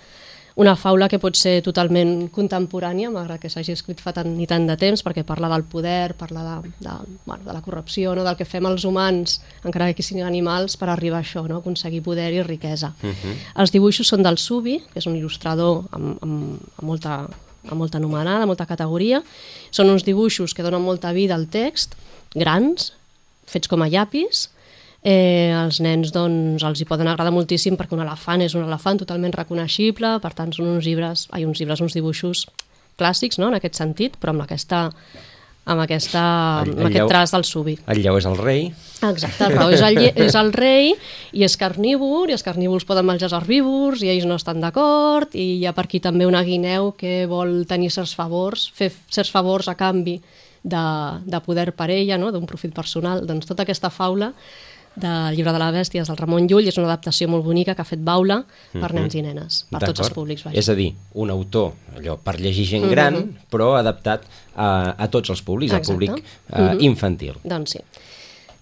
una 0.55 0.75
faula 0.75 1.07
que 1.09 1.19
pot 1.21 1.37
ser 1.39 1.61
totalment 1.63 2.27
contemporània, 2.33 3.11
malgrat 3.13 3.41
que 3.41 3.51
s'hagi 3.51 3.75
escrit 3.75 4.01
fa 4.03 4.13
tant 4.15 4.33
i 4.41 4.47
tant 4.49 4.65
de 4.67 4.75
temps, 4.79 5.03
perquè 5.05 5.23
parla 5.27 5.49
del 5.53 5.63
poder, 5.63 6.13
parla 6.19 6.43
de, 6.43 6.71
de, 6.83 6.95
bueno, 7.25 7.43
de 7.45 7.53
la 7.53 7.61
corrupció, 7.61 8.15
no? 8.15 8.25
del 8.27 8.35
que 8.39 8.47
fem 8.47 8.67
els 8.67 8.85
humans, 8.87 9.39
encara 9.63 9.91
que 9.93 10.03
siguin 10.03 10.27
animals, 10.27 10.75
per 10.77 10.89
arribar 10.91 11.21
a 11.21 11.25
això, 11.25 11.45
no? 11.47 11.61
aconseguir 11.61 12.03
poder 12.03 12.31
i 12.33 12.43
riquesa. 12.43 12.93
Uh 13.01 13.09
-huh. 13.09 13.35
Els 13.63 13.71
dibuixos 13.71 14.07
són 14.07 14.23
del 14.23 14.37
Subi, 14.37 14.79
que 14.93 14.99
és 14.99 15.07
un 15.07 15.15
il·lustrador 15.15 15.85
amb, 15.91 16.17
amb, 16.21 16.59
amb 16.77 16.87
molta 16.87 17.27
amb 17.69 17.77
molta 17.77 17.99
anomenada, 17.99 18.45
molta 18.45 18.65
categoria. 18.65 19.21
Són 19.69 19.89
uns 19.89 20.03
dibuixos 20.03 20.53
que 20.53 20.63
donen 20.63 20.81
molta 20.81 21.11
vida 21.11 21.35
al 21.35 21.47
text, 21.47 21.95
grans, 22.33 22.93
fets 23.45 23.67
com 23.67 23.81
a 23.81 23.89
llapis, 23.91 24.49
Eh, 25.01 25.49
els 25.57 25.79
nens 25.81 26.11
doncs, 26.13 26.61
els 26.61 26.81
hi 26.81 26.85
poden 26.85 27.09
agradar 27.09 27.33
moltíssim 27.33 27.73
perquè 27.77 27.97
un 27.97 28.03
elefant 28.03 28.43
és 28.45 28.53
un 28.53 28.67
elefant 28.67 29.01
totalment 29.01 29.33
reconeixible, 29.33 30.19
per 30.21 30.33
tant 30.37 30.53
són 30.53 30.75
uns 30.75 30.85
llibres, 30.85 31.25
ai, 31.33 31.45
uns 31.49 31.57
llibres, 31.57 31.81
uns 31.81 31.97
dibuixos 31.97 32.45
clàssics, 33.01 33.39
no?, 33.41 33.49
en 33.49 33.57
aquest 33.57 33.79
sentit, 33.81 34.19
però 34.21 34.35
amb 34.35 34.45
aquesta 34.45 34.89
amb, 35.65 35.81
aquesta, 35.83 36.21
el, 36.65 36.71
el 36.71 36.77
amb 36.79 36.89
aquest 36.89 37.09
traç 37.09 37.33
del 37.35 37.45
subi. 37.45 37.75
El 37.89 38.01
lleu 38.01 38.17
és 38.17 38.27
el 38.29 38.37
rei. 38.37 38.63
Exacte, 39.05 39.47
el 39.47 39.57
lleu 39.57 39.73
és 39.75 39.83
el, 39.85 39.99
és 40.25 40.37
el 40.37 40.53
rei 40.53 40.91
i 41.37 41.45
és 41.45 41.57
carnívor, 41.57 42.29
i 42.29 42.37
els 42.37 42.45
carnívors 42.45 42.85
poden 42.89 43.07
menjar 43.07 43.29
els 43.29 43.37
herbívors 43.37 44.01
i 44.05 44.11
ells 44.13 44.27
no 44.29 44.37
estan 44.41 44.61
d'acord, 44.63 45.33
i 45.33 45.61
hi 45.61 45.67
ha 45.69 45.75
per 45.77 45.85
aquí 45.87 46.01
també 46.03 46.29
una 46.29 46.43
guineu 46.45 46.91
que 46.97 47.25
vol 47.29 47.61
tenir 47.69 47.91
certs 47.93 48.15
favors, 48.17 48.69
fer 48.77 48.91
certs 49.09 49.33
favors 49.33 49.69
a 49.71 49.77
canvi 49.79 50.19
de, 50.63 50.83
de 51.25 51.39
poder 51.45 51.71
per 51.77 51.89
ella, 51.93 52.17
no? 52.21 52.31
d'un 52.33 52.49
profit 52.49 52.73
personal. 52.73 53.25
Doncs 53.25 53.49
tota 53.49 53.65
aquesta 53.65 53.93
faula 53.93 54.31
del 54.95 55.35
llibre 55.37 55.53
de 55.55 55.59
la 55.61 55.71
bèstia 55.71 56.03
del 56.03 56.17
Ramon 56.19 56.47
Llull, 56.49 56.67
és 56.67 56.77
una 56.77 56.89
adaptació 56.89 57.29
molt 57.31 57.45
bonica 57.45 57.75
que 57.75 57.83
ha 57.83 57.87
fet 57.87 58.01
Baula 58.03 58.41
per 58.73 58.89
mhm. 58.89 58.95
nens 58.99 59.15
i 59.15 59.23
nenes, 59.23 59.59
per 59.71 59.83
tots 59.85 60.03
els 60.03 60.13
públics. 60.15 60.43
Vaja. 60.47 60.57
És 60.59 60.69
a 60.69 60.75
dir, 60.75 60.91
un 61.15 61.31
autor 61.31 61.71
allò 61.97 62.17
per 62.19 62.37
llegir 62.39 62.67
gent 62.67 62.89
gran, 62.91 63.15
uh 63.15 63.19
mhm. 63.19 63.29
-huh. 63.29 63.51
però 63.51 63.75
adaptat 63.79 64.23
a, 64.55 64.95
a 64.97 65.07
tots 65.07 65.29
els 65.29 65.41
públics, 65.41 65.73
Exacte. 65.73 65.91
al 65.91 65.95
públic 65.95 66.11
uh, 66.11 66.59
uh 66.59 66.69
-huh. 66.71 66.81
infantil. 66.81 67.35
Doncs 67.43 67.71
sí. 67.71 67.79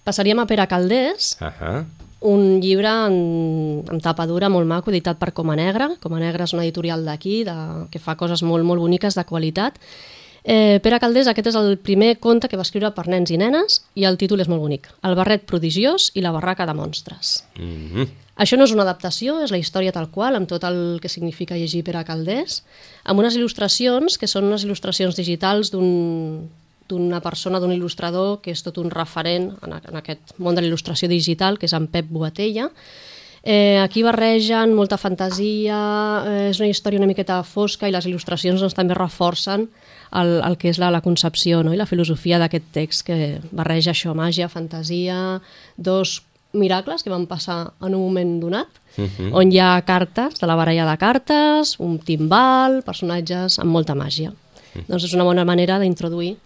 Passaríem 0.04 0.38
a 0.38 0.46
Pere 0.46 0.66
Caldés, 0.66 1.36
uh 1.40 1.46
-huh. 1.46 1.84
un 2.20 2.60
llibre 2.60 2.88
en, 2.88 3.84
en 3.90 4.00
tapa 4.00 4.26
dura 4.26 4.48
molt 4.48 4.66
maco, 4.66 4.90
editat 4.90 5.18
per 5.18 5.32
Coma 5.32 5.56
Negra. 5.56 5.90
Coma 6.00 6.18
Negra 6.18 6.44
és 6.44 6.52
una 6.52 6.62
editorial 6.62 7.04
d'aquí, 7.04 7.44
que 7.90 7.98
fa 7.98 8.16
coses 8.16 8.42
molt, 8.42 8.64
molt 8.64 8.80
boniques 8.80 9.14
de 9.14 9.24
qualitat, 9.24 9.78
Eh, 10.44 10.80
Pere 10.82 10.98
Caldés, 11.00 11.28
aquest 11.28 11.50
és 11.50 11.58
el 11.58 11.76
primer 11.78 12.14
conte 12.18 12.48
que 12.48 12.56
va 12.56 12.64
escriure 12.64 12.92
per 12.96 13.06
nens 13.12 13.30
i 13.30 13.38
nenes 13.40 13.82
i 13.94 14.06
el 14.08 14.16
títol 14.20 14.40
és 14.40 14.48
molt 14.48 14.62
bonic. 14.62 14.88
El 15.04 15.16
barret 15.18 15.44
prodigiós 15.48 16.10
i 16.14 16.24
la 16.24 16.32
barraca 16.32 16.66
de 16.66 16.74
monstres. 16.74 17.44
Mm 17.58 17.88
-hmm. 17.92 18.08
Això 18.40 18.56
no 18.56 18.64
és 18.64 18.72
una 18.72 18.82
adaptació, 18.82 19.42
és 19.44 19.50
la 19.50 19.58
història 19.58 19.92
tal 19.92 20.08
qual, 20.10 20.34
amb 20.34 20.48
tot 20.48 20.64
el 20.64 20.98
que 21.02 21.10
significa 21.10 21.56
llegir 21.56 21.84
Pere 21.84 22.04
Caldés, 22.04 22.62
amb 23.04 23.18
unes 23.20 23.36
il·lustracions 23.36 24.16
que 24.18 24.26
són 24.26 24.44
unes 24.44 24.64
il·lustracions 24.64 25.14
digitals 25.14 25.70
d'un 25.70 26.48
d'una 26.90 27.20
persona, 27.20 27.60
d'un 27.60 27.70
il·lustrador 27.70 28.40
que 28.42 28.50
és 28.50 28.62
tot 28.66 28.78
un 28.78 28.90
referent 28.90 29.52
en, 29.62 29.72
en 29.72 29.96
aquest 30.00 30.34
món 30.38 30.54
de 30.54 30.64
l'il·lustració 30.64 31.08
digital, 31.08 31.58
que 31.58 31.66
és 31.66 31.76
en 31.76 31.86
Pep 31.86 32.06
Boatella, 32.10 32.70
Eh, 33.42 33.78
aquí 33.80 34.02
barregen 34.04 34.74
molta 34.76 34.98
fantasia, 35.00 35.76
eh, 36.26 36.48
és 36.50 36.60
una 36.60 36.68
història 36.68 37.00
una 37.00 37.08
miqueta 37.08 37.40
fosca 37.42 37.88
i 37.88 37.92
les 37.94 38.04
il·lustracions 38.04 38.60
doncs, 38.60 38.76
també 38.76 38.94
reforcen 38.94 39.68
el, 40.12 40.32
el 40.44 40.58
que 40.60 40.68
és 40.68 40.80
la, 40.82 40.90
la 40.92 41.00
concepció 41.00 41.62
no? 41.64 41.72
i 41.72 41.78
la 41.80 41.88
filosofia 41.88 42.38
d'aquest 42.38 42.66
text 42.74 43.06
que 43.06 43.38
barreja 43.50 43.94
això, 43.94 44.12
màgia, 44.12 44.50
fantasia, 44.52 45.40
dos 45.76 46.20
miracles 46.52 47.02
que 47.02 47.12
van 47.12 47.24
passar 47.30 47.70
en 47.80 47.94
un 47.94 48.02
moment 48.02 48.40
donat, 48.42 48.68
uh 48.98 49.02
mhm. 49.02 49.08
-huh. 49.16 49.30
on 49.32 49.52
hi 49.52 49.58
ha 49.58 49.80
cartes 49.86 50.38
de 50.40 50.46
la 50.46 50.56
baralla 50.56 50.90
de 50.90 50.98
cartes, 50.98 51.78
un 51.78 51.98
timbal, 51.98 52.82
personatges 52.82 53.58
amb 53.58 53.70
molta 53.70 53.94
màgia. 53.94 54.30
Uh 54.30 54.34
mhm. 54.34 54.82
-huh. 54.82 54.88
Doncs 54.88 55.04
és 55.04 55.14
una 55.14 55.24
bona 55.24 55.44
manera 55.44 55.78
d'introduir 55.78 56.36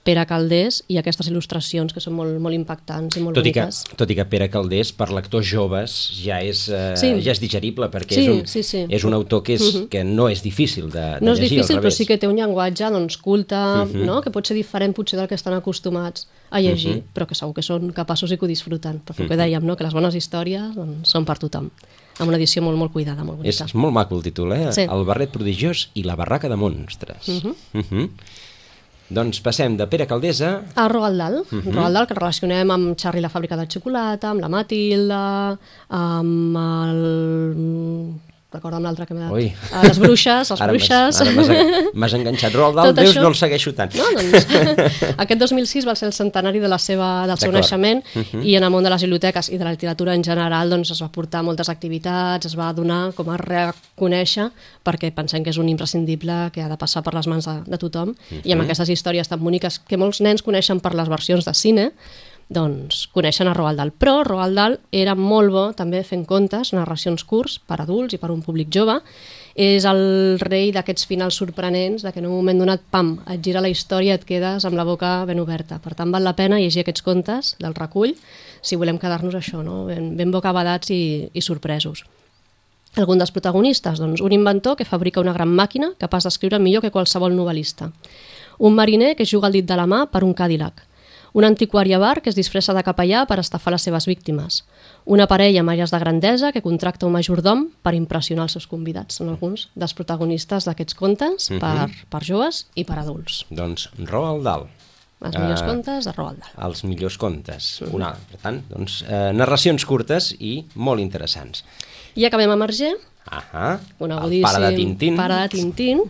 Pere 0.00 0.22
Caldés 0.24 0.78
i 0.88 0.96
aquestes 0.96 1.28
il·lustracions 1.28 1.92
que 1.92 2.00
són 2.00 2.14
molt, 2.16 2.38
molt 2.40 2.56
impactants 2.56 3.18
i 3.18 3.22
molt 3.24 3.36
tot 3.36 3.44
boniques. 3.44 3.82
I 3.84 3.90
que, 3.90 3.96
tot 4.00 4.12
i 4.12 4.16
que 4.16 4.24
Pere 4.32 4.46
Caldés, 4.48 4.94
per 4.96 5.10
lectors 5.12 5.44
joves, 5.44 5.96
ja 6.16 6.38
és, 6.40 6.62
eh, 6.72 6.94
sí. 6.96 7.10
ja 7.20 7.34
és 7.34 7.42
digerible, 7.42 7.90
perquè 7.92 8.16
sí, 8.16 8.24
és, 8.24 8.30
un, 8.32 8.40
sí, 8.48 8.62
sí. 8.64 8.86
és 8.88 9.04
un 9.04 9.16
autor 9.18 9.44
que, 9.44 9.58
és, 9.58 9.60
uh 9.60 9.66
mhm. 9.66 9.82
-huh. 9.82 9.88
que 9.92 10.04
no 10.04 10.30
és 10.32 10.42
difícil 10.42 10.88
de, 10.88 11.20
de 11.20 11.26
no 11.26 11.34
llegir, 11.34 11.44
és 11.44 11.50
difícil, 11.50 11.80
però 11.84 11.90
sí 11.90 12.06
que 12.06 12.16
té 12.16 12.26
un 12.26 12.36
llenguatge 12.36 12.90
doncs, 12.90 13.18
culte, 13.18 13.54
uh 13.54 13.84
mhm. 13.84 13.92
-huh. 13.92 14.04
no? 14.06 14.20
que 14.22 14.30
pot 14.30 14.46
ser 14.46 14.56
diferent 14.56 14.96
potser 14.96 15.18
del 15.18 15.28
que 15.28 15.34
estan 15.34 15.52
acostumats 15.52 16.26
a 16.50 16.60
llegir, 16.60 16.90
uh 16.90 16.96
mhm. 16.96 17.02
-huh. 17.02 17.14
però 17.14 17.26
que 17.26 17.34
segur 17.34 17.54
que 17.54 17.62
són 17.62 17.92
capaços 17.92 18.32
i 18.32 18.38
que 18.38 18.44
ho 18.44 18.48
disfruten. 18.48 19.02
Perquè 19.04 19.20
uh 19.20 19.26
-huh. 19.26 19.28
que 19.28 19.36
dèiem, 19.36 19.62
no? 19.62 19.76
que 19.76 19.84
les 19.84 19.92
bones 19.92 20.14
històries 20.14 20.74
doncs, 20.74 21.08
són 21.08 21.24
per 21.24 21.38
tothom 21.38 21.70
amb 22.18 22.28
una 22.28 22.36
edició 22.36 22.62
molt, 22.62 22.76
molt 22.76 22.92
cuidada, 22.92 23.24
molt 23.24 23.38
bonica. 23.38 23.48
És, 23.48 23.60
és 23.60 23.74
molt 23.74 23.92
maco 23.92 24.14
el 24.14 24.22
títol, 24.22 24.52
eh? 24.52 24.72
Sí. 24.72 24.82
El 24.82 25.04
barret 25.04 25.30
prodigiós 25.30 25.88
i 25.94 26.04
la 26.04 26.16
barraca 26.16 26.48
de 26.48 26.56
monstres. 26.56 27.28
Uh 27.28 27.42
-huh. 27.42 27.54
Uh 27.74 27.82
-huh. 27.90 28.08
Doncs 29.10 29.40
passem 29.42 29.74
de 29.74 29.86
Pere 29.90 30.06
Caldesa... 30.06 30.60
A 30.78 30.86
Roald 30.88 31.18
Dahl. 31.18 31.40
Uh 31.42 31.46
-huh. 31.50 31.74
Roald 31.74 31.94
Dahl, 31.94 32.06
que 32.06 32.14
relacionem 32.14 32.70
amb 32.70 32.96
Charlie 32.96 33.22
la 33.22 33.28
fàbrica 33.28 33.56
de 33.56 33.66
xocolata, 33.66 34.30
amb 34.30 34.40
la 34.40 34.48
Matilda, 34.48 35.58
amb 35.88 36.56
el 36.56 38.20
amb 38.58 38.84
l'altre 38.84 39.06
que 39.06 39.14
m'ha 39.14 39.28
dat. 39.28 39.32
Ui. 39.32 39.46
Uh, 39.70 39.82
les 39.86 39.98
bruixes, 40.02 40.50
les 40.50 40.60
ara 40.64 40.72
bruixes... 40.72 41.20
M'has 41.94 42.14
enganxat. 42.18 42.54
Roald 42.54 42.76
Dahl, 42.76 42.94
Déu, 42.94 43.10
això... 43.10 43.22
no 43.22 43.30
el 43.30 43.36
segueixo 43.38 43.72
tant. 43.76 43.94
No, 43.94 44.06
doncs, 44.16 44.48
aquest 45.24 45.40
2006 45.40 45.86
va 45.86 45.94
ser 45.98 46.08
el 46.08 46.14
centenari 46.16 46.62
de 46.62 46.70
la 46.70 46.78
seva, 46.82 47.26
del 47.30 47.38
seu 47.38 47.52
naixement 47.52 48.02
uh 48.02 48.22
-huh. 48.22 48.42
i 48.42 48.56
en 48.56 48.64
el 48.64 48.70
món 48.70 48.82
de 48.82 48.90
les 48.90 49.02
biblioteques 49.02 49.50
i 49.50 49.58
de 49.58 49.64
la 49.64 49.70
literatura 49.70 50.14
en 50.14 50.24
general 50.24 50.70
doncs, 50.70 50.90
es 50.90 51.02
va 51.02 51.08
portar 51.08 51.42
moltes 51.42 51.68
activitats, 51.68 52.46
es 52.46 52.56
va 52.58 52.72
donar 52.72 53.12
com 53.14 53.28
a 53.30 53.36
reconèixer 53.36 54.50
perquè 54.84 55.12
pensem 55.14 55.44
que 55.44 55.50
és 55.50 55.58
un 55.58 55.68
imprescindible 55.68 56.50
que 56.52 56.62
ha 56.62 56.68
de 56.68 56.76
passar 56.76 57.02
per 57.02 57.14
les 57.14 57.26
mans 57.26 57.44
de, 57.44 57.62
de 57.66 57.78
tothom 57.78 58.08
uh 58.08 58.14
-huh. 58.14 58.40
i 58.44 58.52
amb 58.52 58.62
aquestes 58.62 58.88
històries 58.88 59.28
tan 59.28 59.40
boniques 59.40 59.78
que 59.78 59.96
molts 59.96 60.20
nens 60.20 60.42
coneixen 60.42 60.80
per 60.80 60.94
les 60.94 61.08
versions 61.08 61.44
de 61.44 61.54
cine 61.54 61.92
doncs 62.50 63.06
coneixen 63.14 63.48
a 63.48 63.54
Roald 63.54 63.78
Dahl. 63.78 63.92
Però 63.94 64.20
Roald 64.26 64.58
Dahl 64.58 64.78
era 64.90 65.14
molt 65.14 65.54
bo 65.54 65.64
també 65.78 66.02
fent 66.04 66.26
contes, 66.26 66.74
narracions 66.74 67.22
curts 67.24 67.60
per 67.62 67.78
adults 67.80 68.16
i 68.16 68.18
per 68.18 68.32
un 68.34 68.42
públic 68.42 68.72
jove. 68.74 68.98
És 69.54 69.86
el 69.86 70.38
rei 70.42 70.70
d'aquests 70.74 71.06
finals 71.06 71.38
sorprenents, 71.38 72.02
de 72.02 72.12
que 72.12 72.20
en 72.22 72.28
un 72.28 72.34
moment 72.34 72.58
donat, 72.62 72.82
pam, 72.90 73.16
et 73.30 73.42
gira 73.44 73.62
la 73.62 73.70
història 73.70 74.14
i 74.14 74.18
et 74.18 74.26
quedes 74.26 74.66
amb 74.66 74.78
la 74.78 74.86
boca 74.86 75.20
ben 75.28 75.40
oberta. 75.42 75.80
Per 75.82 75.94
tant, 75.94 76.10
val 76.10 76.26
la 76.26 76.36
pena 76.38 76.58
llegir 76.58 76.84
aquests 76.84 77.06
contes 77.06 77.54
del 77.60 77.76
recull 77.78 78.14
si 78.62 78.76
volem 78.76 78.98
quedar-nos 79.00 79.36
això, 79.38 79.62
no? 79.64 79.84
ben, 79.88 80.14
ben 80.16 80.32
bocabadats 80.34 80.90
i, 80.92 81.30
i 81.32 81.42
sorpresos. 81.42 82.04
Algun 82.98 83.22
dels 83.22 83.30
protagonistes? 83.30 84.02
Doncs 84.02 84.20
un 84.20 84.34
inventor 84.34 84.76
que 84.76 84.88
fabrica 84.88 85.22
una 85.22 85.34
gran 85.36 85.50
màquina 85.54 85.92
capaç 85.98 86.26
d'escriure 86.26 86.58
millor 86.58 86.82
que 86.82 86.90
qualsevol 86.90 87.36
novel·lista. 87.36 87.92
Un 88.58 88.74
mariner 88.74 89.14
que 89.16 89.24
juga 89.24 89.48
el 89.48 89.60
dit 89.60 89.66
de 89.66 89.76
la 89.78 89.86
mà 89.86 90.04
per 90.10 90.24
un 90.26 90.34
Cadillac 90.34 90.89
un 91.32 91.44
antiquari 91.44 91.94
bar 91.96 92.22
que 92.22 92.30
es 92.30 92.36
disfressa 92.36 92.74
de 92.74 92.82
capellà 92.82 93.26
per 93.26 93.38
estafar 93.40 93.72
les 93.74 93.82
seves 93.82 94.06
víctimes, 94.06 94.64
una 95.04 95.26
parella 95.26 95.60
amb 95.60 95.70
àrees 95.70 95.92
de 95.92 96.00
grandesa 96.02 96.52
que 96.52 96.62
contracta 96.62 97.06
un 97.06 97.12
majordom 97.12 97.68
per 97.82 97.94
impressionar 97.94 98.48
els 98.48 98.58
seus 98.58 98.66
convidats. 98.66 99.20
Són 99.20 99.28
alguns 99.28 99.68
dels 99.74 99.94
protagonistes 99.94 100.66
d'aquests 100.66 100.94
contes 100.94 101.50
-huh. 101.50 101.60
per, 101.60 101.90
per 102.08 102.22
joves 102.24 102.66
i 102.74 102.84
per 102.84 102.98
adults. 102.98 103.44
Doncs 103.50 103.90
Roald 104.06 104.44
Dahl. 104.44 104.68
Els 105.20 105.36
millors 105.36 105.60
uh, 105.60 105.66
contes 105.66 106.04
de 106.04 106.12
Roald 106.12 106.38
Dahl. 106.38 106.66
Els 106.66 106.84
millors 106.84 107.18
contes. 107.18 107.80
Uh 107.80 107.86
-huh. 107.86 107.94
Una, 107.94 108.16
per 108.30 108.38
tant, 108.40 108.62
doncs, 108.68 109.02
uh, 109.02 109.32
narracions 109.32 109.84
curtes 109.84 110.34
i 110.38 110.64
molt 110.74 111.00
interessants. 111.00 111.64
I 112.14 112.24
acabem 112.24 112.50
amb 112.50 112.62
Arger. 112.62 112.96
Ahà, 113.26 113.78
el 114.00 114.40
pare 114.42 114.66
de 114.66 114.76
Tintín. 114.76 115.16
Pare 115.16 115.34
de 115.34 115.48
Tintín 115.48 116.00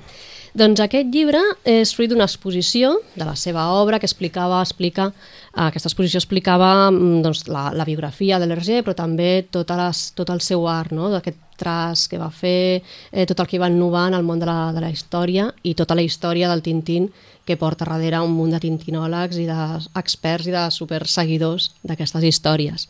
doncs 0.59 0.81
aquest 0.83 1.13
llibre 1.15 1.41
és 1.69 1.93
fruit 1.95 2.11
d'una 2.11 2.27
exposició 2.27 2.97
de 3.15 3.27
la 3.27 3.37
seva 3.39 3.69
obra 3.79 4.01
que 4.01 4.09
explicava, 4.09 4.61
explica, 4.65 5.11
eh, 5.55 5.67
aquesta 5.69 5.91
exposició 5.91 6.19
explicava 6.19 6.91
mm, 6.91 7.21
doncs, 7.23 7.45
la, 7.49 7.69
la 7.77 7.87
biografia 7.87 8.41
de 8.41 8.49
l'Hergé, 8.51 8.83
però 8.83 8.97
també 8.99 9.47
tot, 9.51 9.71
les, 9.79 10.11
tot 10.19 10.33
el 10.35 10.43
seu 10.43 10.67
art, 10.69 10.91
no? 10.97 11.11
d'aquest 11.15 11.39
traç 11.61 12.07
que 12.11 12.19
va 12.19 12.31
fer, 12.35 12.83
eh, 13.13 13.27
tot 13.29 13.41
el 13.41 13.51
que 13.51 13.61
va 13.63 13.71
innovar 13.71 14.09
en 14.11 14.19
el 14.19 14.27
món 14.27 14.41
de 14.41 14.49
la, 14.49 14.73
de 14.75 14.83
la 14.83 14.91
història 14.91 15.51
i 15.63 15.77
tota 15.79 15.95
la 15.95 16.03
història 16.07 16.49
del 16.51 16.65
Tintín 16.67 17.11
que 17.47 17.57
porta 17.57 17.87
darrere 17.89 18.21
un 18.23 18.35
munt 18.37 18.53
de 18.55 18.61
tintinòlegs 18.63 19.39
i 19.41 19.47
d'experts 19.49 20.47
i 20.47 20.55
de 20.55 20.69
superseguidors 20.75 21.73
d'aquestes 21.83 22.27
històries. 22.29 22.87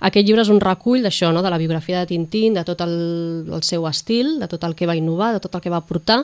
Aquest 0.00 0.26
llibre 0.26 0.42
és 0.42 0.48
un 0.48 0.60
recull 0.60 1.02
d'això, 1.04 1.28
no? 1.32 1.42
de 1.44 1.50
la 1.52 1.58
biografia 1.60 1.98
de 2.00 2.06
Tintín, 2.08 2.54
de 2.54 2.64
tot 2.64 2.80
el, 2.80 3.46
el 3.52 3.62
seu 3.62 3.86
estil, 3.88 4.38
de 4.40 4.48
tot 4.48 4.64
el 4.64 4.74
que 4.74 4.86
va 4.88 4.96
innovar, 4.96 5.34
de 5.36 5.40
tot 5.44 5.54
el 5.54 5.60
que 5.60 5.70
va 5.70 5.80
portar, 5.84 6.22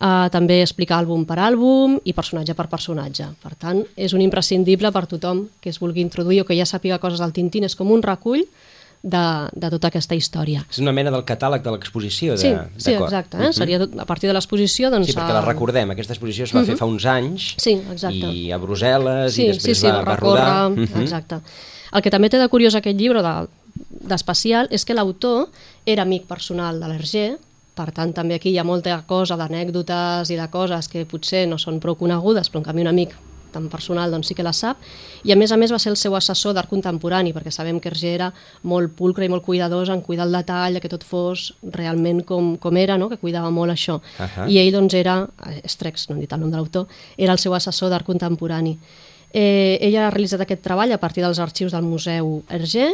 eh, 0.00 0.28
també 0.32 0.62
explicar 0.62 0.98
àlbum 1.02 1.26
per 1.28 1.36
àlbum 1.38 1.98
i 2.04 2.14
personatge 2.16 2.54
per 2.56 2.68
personatge. 2.72 3.28
Per 3.42 3.54
tant, 3.60 3.82
és 3.96 4.14
un 4.16 4.20
imprescindible 4.24 4.90
per 4.92 5.06
tothom 5.06 5.46
que 5.60 5.68
es 5.70 5.78
vulgui 5.78 6.00
introduir 6.00 6.40
o 6.42 6.48
que 6.48 6.56
ja 6.56 6.64
sàpiga 6.64 6.98
coses 6.98 7.20
del 7.20 7.32
Tintín. 7.36 7.64
És 7.68 7.76
com 7.76 7.90
un 7.92 8.02
recull 8.02 8.46
de, 9.02 9.20
de 9.56 9.68
tota 9.72 9.88
aquesta 9.88 10.14
història. 10.16 10.60
És 10.68 10.78
una 10.78 10.92
mena 10.92 11.08
del 11.12 11.22
catàleg 11.24 11.62
de 11.64 11.70
l'exposició. 11.72 12.34
Sí, 12.36 12.50
de- 12.52 12.66
sí, 12.76 12.92
exacte. 12.92 13.38
Eh? 13.46 13.52
Seria 13.56 13.78
tot, 13.80 13.94
a 14.00 14.04
partir 14.04 14.28
de 14.28 14.34
l'exposició... 14.36 14.90
Doncs, 14.92 15.08
Sí, 15.08 15.14
perquè 15.16 15.32
la 15.32 15.40
recordem, 15.44 15.92
aquesta 15.94 16.12
exposició 16.16 16.44
es 16.44 16.52
va 16.56 16.64
fer 16.68 16.76
fa 16.76 16.84
uns 16.88 17.06
anys 17.08 17.54
Sí, 17.56 17.78
exacte. 17.92 18.28
i 18.28 18.50
a 18.52 18.58
Brussel·les 18.60 19.38
i 19.40 19.46
després 19.54 19.76
sí, 19.78 19.86
sí, 19.86 19.88
va, 19.88 20.02
va 20.04 20.16
rodar. 20.16 20.48
recórrer, 20.68 20.88
Mhm. 20.88 21.02
Exacte. 21.06 21.40
El 21.92 22.02
que 22.02 22.10
també 22.10 22.28
té 22.30 22.38
de 22.38 22.48
curiós 22.48 22.74
aquest 22.78 22.96
llibre 22.98 23.22
de- 23.22 23.48
d'especial 24.10 24.68
és 24.70 24.84
que 24.84 24.94
l'autor 24.94 25.48
era 25.86 26.02
amic 26.02 26.26
personal 26.26 26.80
de 26.80 26.88
l'Hergé, 26.88 27.26
per 27.74 27.90
tant 27.92 28.12
també 28.12 28.34
aquí 28.36 28.50
hi 28.50 28.58
ha 28.58 28.64
molta 28.64 29.02
cosa 29.06 29.36
d'anècdotes 29.36 30.30
i 30.30 30.36
de 30.36 30.46
coses 30.52 30.88
que 30.88 31.06
potser 31.06 31.46
no 31.48 31.58
són 31.58 31.80
prou 31.80 31.94
conegudes, 31.96 32.50
però 32.50 32.58
en 32.60 32.64
canvi 32.64 32.82
un 32.82 32.88
amic 32.92 33.14
tan 33.50 33.66
personal 33.68 34.12
doncs 34.12 34.28
sí 34.30 34.34
que 34.38 34.44
la 34.46 34.52
sap, 34.54 34.76
i 35.26 35.32
a 35.32 35.36
més 35.36 35.50
a 35.50 35.56
més 35.58 35.72
va 35.72 35.78
ser 35.82 35.90
el 35.90 35.96
seu 35.98 36.14
assessor 36.14 36.54
d'art 36.54 36.68
contemporani, 36.70 37.32
perquè 37.34 37.50
sabem 37.50 37.80
que 37.82 37.88
Hergé 37.90 38.12
era 38.14 38.28
molt 38.62 38.92
pulcre 38.94 39.24
i 39.26 39.28
molt 39.28 39.42
cuidadós 39.42 39.88
en 39.90 40.02
cuidar 40.06 40.26
el 40.28 40.32
detall, 40.36 40.78
que 40.80 40.88
tot 40.88 41.02
fos 41.02 41.54
realment 41.64 42.22
com, 42.24 42.56
com 42.62 42.76
era, 42.76 42.96
no? 42.96 43.08
que 43.08 43.16
cuidava 43.18 43.50
molt 43.50 43.72
això. 43.74 44.00
Ahà. 44.22 44.46
I 44.48 44.58
ell 44.62 44.70
doncs 44.72 44.94
era, 44.94 45.26
eh, 45.48 45.60
Estrex, 45.64 46.08
no 46.08 46.14
hem 46.14 46.20
dit 46.20 46.32
el 46.32 46.40
nom 46.40 46.50
de 46.50 46.56
l'autor, 46.60 46.86
era 47.18 47.32
el 47.32 47.38
seu 47.42 47.52
assessor 47.54 47.90
d'art 47.90 48.06
contemporani. 48.06 48.78
Eh, 49.32 49.78
ella 49.80 50.06
ha 50.06 50.10
realitzat 50.10 50.42
aquest 50.42 50.62
treball 50.64 50.92
a 50.92 50.98
partir 50.98 51.22
dels 51.22 51.38
arxius 51.38 51.72
del 51.72 51.86
Museu 51.86 52.40
Hergé 52.50 52.90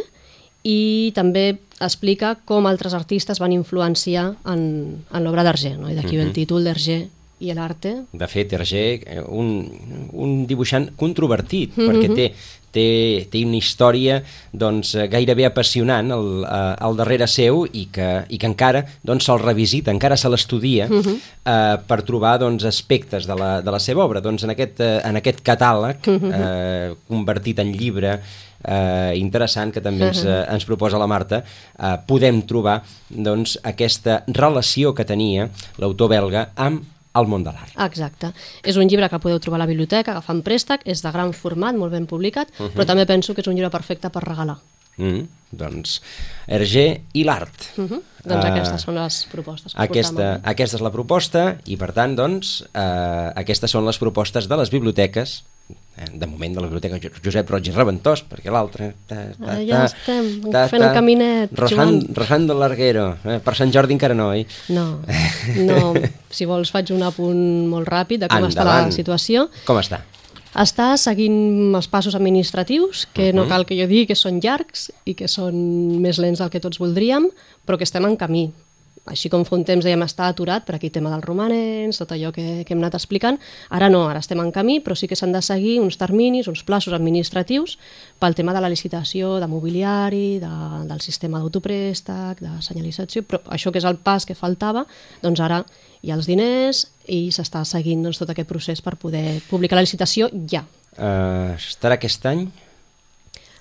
i 0.67 1.11
també 1.15 1.57
explica 1.81 2.35
com 2.45 2.67
altres 2.69 2.93
artistes 2.97 3.39
van 3.41 3.53
influenciar 3.55 4.31
en, 4.45 4.63
en 5.09 5.23
l'obra 5.25 5.45
d'Hergé, 5.45 5.75
no? 5.77 5.89
i 5.89 5.95
d'aquí 5.97 6.17
ve 6.17 6.25
el 6.27 6.35
títol 6.35 6.65
d'Hergé 6.67 7.05
i 7.39 7.53
l'arte. 7.53 7.93
De 8.17 8.27
fet, 8.29 8.53
Hergé, 8.57 8.83
eh, 9.05 9.21
un, 9.21 9.67
un 10.13 10.37
dibuixant 10.49 10.89
controvertit, 10.97 11.75
perquè 11.77 12.09
té, 12.13 12.31
té, 12.77 12.87
té 13.33 13.41
una 13.47 13.57
història 13.57 14.21
doncs, 14.53 14.93
eh, 14.95 15.07
gairebé 15.11 15.47
apassionant 15.49 16.13
al, 16.13 16.29
a- 16.45 16.75
al 16.87 16.95
darrere 16.99 17.27
seu 17.27 17.65
i 17.73 17.87
que, 17.93 18.09
i 18.29 18.37
que 18.37 18.47
encara 18.53 18.85
doncs, 19.05 19.25
se'l 19.27 19.41
revisita, 19.43 19.91
encara 19.91 20.17
se 20.17 20.29
l'estudia 20.29 20.85
eh, 20.87 21.77
per 21.89 22.01
trobar 22.07 22.37
doncs, 22.45 22.63
aspectes 22.69 23.25
de 23.27 23.35
la, 23.37 23.55
de 23.65 23.73
la 23.73 23.79
seva 23.81 24.05
obra. 24.05 24.21
Doncs 24.21 24.45
en 24.45 24.53
aquest, 24.53 24.79
eh, 24.85 24.99
en 25.09 25.17
aquest 25.19 25.41
catàleg, 25.45 26.05
eh, 26.07 26.93
convertit 27.09 27.59
en 27.63 27.71
llibre, 27.73 28.19
eh, 28.67 29.13
interessant 29.17 29.71
que 29.73 29.81
també 29.81 30.07
ens, 30.09 30.23
eh, 30.25 30.45
ens 30.53 30.65
proposa 30.65 30.97
la 31.01 31.07
Marta, 31.07 31.41
eh, 31.79 31.95
podem 32.07 32.41
trobar 32.49 32.81
doncs, 33.09 33.57
aquesta 33.63 34.23
relació 34.27 34.93
que 34.93 35.05
tenia 35.05 35.49
l'autor 35.81 36.09
belga 36.09 36.49
amb 36.55 36.83
el 37.19 37.27
món 37.27 37.43
de 37.43 37.51
l'art. 37.51 37.73
Exacte. 37.85 38.31
És 38.63 38.77
un 38.77 38.87
llibre 38.87 39.09
que 39.09 39.19
podeu 39.19 39.39
trobar 39.39 39.59
a 39.59 39.63
la 39.65 39.69
biblioteca, 39.69 40.11
agafant 40.11 40.41
préstec, 40.45 40.81
és 40.85 41.01
de 41.03 41.11
gran 41.11 41.33
format, 41.33 41.75
molt 41.75 41.91
ben 41.91 42.05
publicat, 42.09 42.47
però 42.57 42.85
també 42.85 43.05
penso 43.05 43.33
que 43.33 43.41
és 43.41 43.47
un 43.47 43.55
llibre 43.55 43.71
perfecte 43.73 44.09
per 44.09 44.23
regalar. 44.23 44.57
Mm, 44.97 45.27
doncs, 45.51 46.01
Hergé 46.47 47.01
i 47.13 47.23
l'art. 47.23 47.67
Uh 47.77 47.85
-huh. 47.85 48.01
Doncs 48.25 48.45
Eh, 48.45 48.49
aquestes 48.51 48.81
són 48.81 48.95
les 48.95 49.25
propostes. 49.31 49.73
que 49.73 49.81
Aquesta, 49.81 50.13
portàvem. 50.13 50.41
aquesta 50.43 50.75
és 50.77 50.81
la 50.81 50.91
proposta 50.91 51.57
i, 51.65 51.77
per 51.77 51.91
tant, 51.93 52.15
doncs, 52.15 52.65
eh, 52.73 53.31
aquestes 53.35 53.71
són 53.71 53.85
les 53.85 53.97
propostes 53.97 54.47
de 54.47 54.57
les 54.57 54.69
biblioteques 54.71 55.43
de 56.13 56.27
moment 56.27 56.53
de 56.55 56.61
la 56.61 56.67
biblioteca 56.67 56.99
Jo- 57.01 57.09
Josep 57.23 57.49
Roig 57.49 57.67
i 57.67 57.71
Reventós, 57.71 58.23
perquè 58.29 58.51
l'altre... 58.53 58.93
ta, 59.07 59.15
ta, 59.37 59.53
Ah, 59.55 59.59
ja 59.65 59.79
ta, 59.79 59.85
estem 59.85 60.27
fent 60.69 60.83
el 60.83 60.93
caminet, 60.93 61.49
Rosan, 61.57 61.77
Joan. 61.77 62.15
Rosando 62.15 62.53
Larguero, 62.57 63.07
eh, 63.25 63.39
per 63.43 63.55
Sant 63.55 63.71
Jordi 63.73 63.93
encara 63.97 64.13
no, 64.13 64.29
oi? 64.35 64.45
No, 64.69 64.99
no. 65.69 65.93
Si 66.29 66.45
vols 66.45 66.69
faig 66.71 66.91
un 66.93 67.01
apunt 67.07 67.41
molt 67.71 67.89
ràpid 67.89 68.25
de 68.25 68.27
com 68.29 68.45
està 68.45 68.63
la 68.63 68.77
Endavant. 68.77 68.93
situació. 68.93 69.47
Com 69.65 69.77
està? 69.81 70.03
Està 70.57 70.95
seguint 70.97 71.75
els 71.77 71.87
passos 71.87 72.15
administratius, 72.17 73.07
que 73.13 73.31
Mhm. 73.31 73.35
no 73.35 73.47
cal 73.47 73.65
que 73.65 73.75
jo 73.79 73.85
digui 73.87 74.07
que 74.07 74.15
són 74.15 74.39
llargs 74.41 74.91
i 75.05 75.13
que 75.13 75.27
són 75.27 75.53
més 76.01 76.17
lents 76.17 76.39
del 76.39 76.49
que 76.49 76.59
tots 76.59 76.79
voldríem, 76.79 77.27
però 77.65 77.77
que 77.77 77.83
estem 77.85 78.05
en 78.05 78.15
camí. 78.17 78.51
Així 79.07 79.29
com 79.31 79.45
fa 79.47 79.55
un 79.55 79.63
temps 79.67 79.85
dèiem 79.85 80.03
estar 80.05 80.27
aturat 80.31 80.65
per 80.67 80.75
aquí 80.75 80.89
tema 80.93 81.11
dels 81.13 81.25
romanents, 81.25 82.01
tot 82.01 82.11
allò 82.11 82.33
que, 82.35 82.63
que 82.67 82.75
hem 82.75 82.83
anat 82.83 82.97
explicant, 82.99 83.39
ara 83.73 83.89
no, 83.89 84.03
ara 84.09 84.21
estem 84.23 84.41
en 84.43 84.51
camí, 84.55 84.79
però 84.83 84.97
sí 84.99 85.07
que 85.07 85.15
s'han 85.15 85.35
de 85.35 85.41
seguir 85.45 85.77
uns 85.83 85.99
terminis, 85.99 86.49
uns 86.51 86.63
plaços 86.67 86.95
administratius 86.97 87.77
pel 88.19 88.35
tema 88.35 88.53
de 88.55 88.61
la 88.63 88.71
licitació, 88.73 89.37
de 89.39 89.47
mobiliari, 89.47 90.39
de, 90.43 90.53
del 90.89 91.01
sistema 91.01 91.41
d'autoprèstec, 91.41 92.43
de 92.43 92.53
senyalització, 92.65 93.23
però 93.23 93.41
això 93.55 93.71
que 93.71 93.81
és 93.81 93.87
el 93.87 93.99
pas 94.03 94.27
que 94.27 94.37
faltava, 94.37 94.85
doncs 95.23 95.43
ara 95.43 95.63
hi 96.03 96.11
ha 96.11 96.19
els 96.19 96.27
diners 96.29 96.85
i 97.07 97.27
s'està 97.33 97.63
seguint 97.65 98.03
doncs, 98.05 98.19
tot 98.21 98.31
aquest 98.31 98.49
procés 98.49 98.83
per 98.83 98.97
poder 98.99 99.41
publicar 99.49 99.79
la 99.79 99.85
licitació 99.87 100.29
ja. 100.51 100.65
Eh, 100.97 101.53
estarà 101.57 101.97
aquest 101.97 102.25
any? 102.27 102.47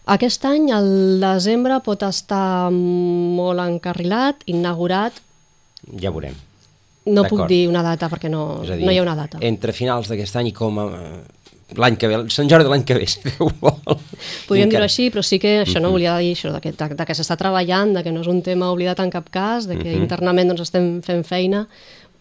Aquest 0.06 0.44
any, 0.46 0.68
el 0.70 1.18
desembre, 1.18 1.80
pot 1.82 2.04
estar 2.06 2.70
molt 2.70 3.58
encarrilat, 3.64 4.44
inaugurat. 4.46 5.18
Ja 6.00 6.10
veurem. 6.10 6.34
No 7.06 7.22
puc 7.30 7.46
dir 7.46 7.68
una 7.70 7.82
data 7.86 8.08
perquè 8.10 8.28
no, 8.28 8.62
dir, 8.66 8.80
no 8.84 8.90
hi 8.90 8.98
ha 8.98 9.02
una 9.02 9.14
data. 9.14 9.38
Entre 9.40 9.72
finals 9.72 10.08
d'aquest 10.10 10.36
any 10.36 10.48
i 10.48 10.52
com 10.52 10.78
a... 10.82 10.86
l'any 11.78 11.96
que 11.98 12.06
ve, 12.10 12.16
Sant 12.30 12.48
Jordi 12.50 12.64
de 12.66 12.70
l'any 12.70 12.84
que 12.86 12.94
ve, 12.94 13.06
si 13.10 13.20
Déu 13.26 13.48
vol. 13.60 13.98
Podríem 14.48 14.70
dir-ho 14.70 14.84
així, 14.86 15.08
però 15.10 15.22
sí 15.22 15.38
que 15.42 15.62
això 15.64 15.78
Mhm. 15.78 15.82
no 15.82 15.90
volia 15.90 16.16
dir 16.18 16.32
això, 16.34 16.52
de 16.52 16.60
que, 16.60 16.72
de, 16.72 16.88
de 16.94 17.04
que 17.06 17.14
s'està 17.14 17.36
treballant, 17.38 17.92
de 17.94 18.02
que 18.02 18.12
no 18.12 18.20
és 18.22 18.26
un 18.30 18.42
tema 18.42 18.70
oblidat 18.72 19.00
en 19.02 19.10
cap 19.10 19.30
cas, 19.30 19.66
de 19.66 19.76
que 19.78 19.94
Mhm. 19.94 20.02
internament 20.02 20.48
doncs, 20.48 20.60
estem 20.62 21.02
fent 21.02 21.24
feina 21.24 21.66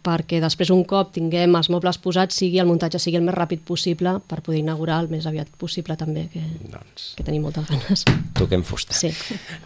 perquè 0.06 0.40
després 0.44 0.70
un 0.74 0.84
cop 0.88 1.12
tinguem 1.16 1.58
els 1.58 1.70
mobles 1.74 1.98
posats 2.02 2.38
sigui 2.38 2.62
el 2.62 2.70
muntatge 2.70 3.02
sigui 3.02 3.18
el 3.20 3.26
més 3.26 3.36
ràpid 3.36 3.64
possible 3.66 4.16
per 4.30 4.42
poder 4.46 4.62
inaugurar 4.62 5.02
el 5.04 5.10
més 5.12 5.26
aviat 5.30 5.50
possible 5.62 5.98
també, 5.98 6.28
que, 6.34 6.44
Doncs 6.70 7.12
que 7.18 7.26
tenim 7.26 7.46
moltes 7.48 7.68
ganes. 7.72 8.06
toquem 8.38 8.64
fusta. 8.68 8.94
Sí. 8.98 9.12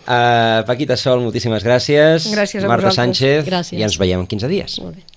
Uh, 0.07 0.63
Paquita 0.69 0.97
Sol, 0.99 1.21
moltíssimes 1.25 1.65
gràcies. 1.65 2.29
Gràcies 2.31 2.63
a 2.63 2.71
Marta 2.71 2.89
vosaltres. 2.89 2.99
Sánchez. 2.99 3.45
Gràcies. 3.49 3.79
I 3.79 3.85
ens 3.87 3.99
veiem 3.99 4.23
en 4.23 4.29
15 4.31 4.51
dies. 4.51 4.79
Molt 4.83 4.99
bé. 4.99 5.09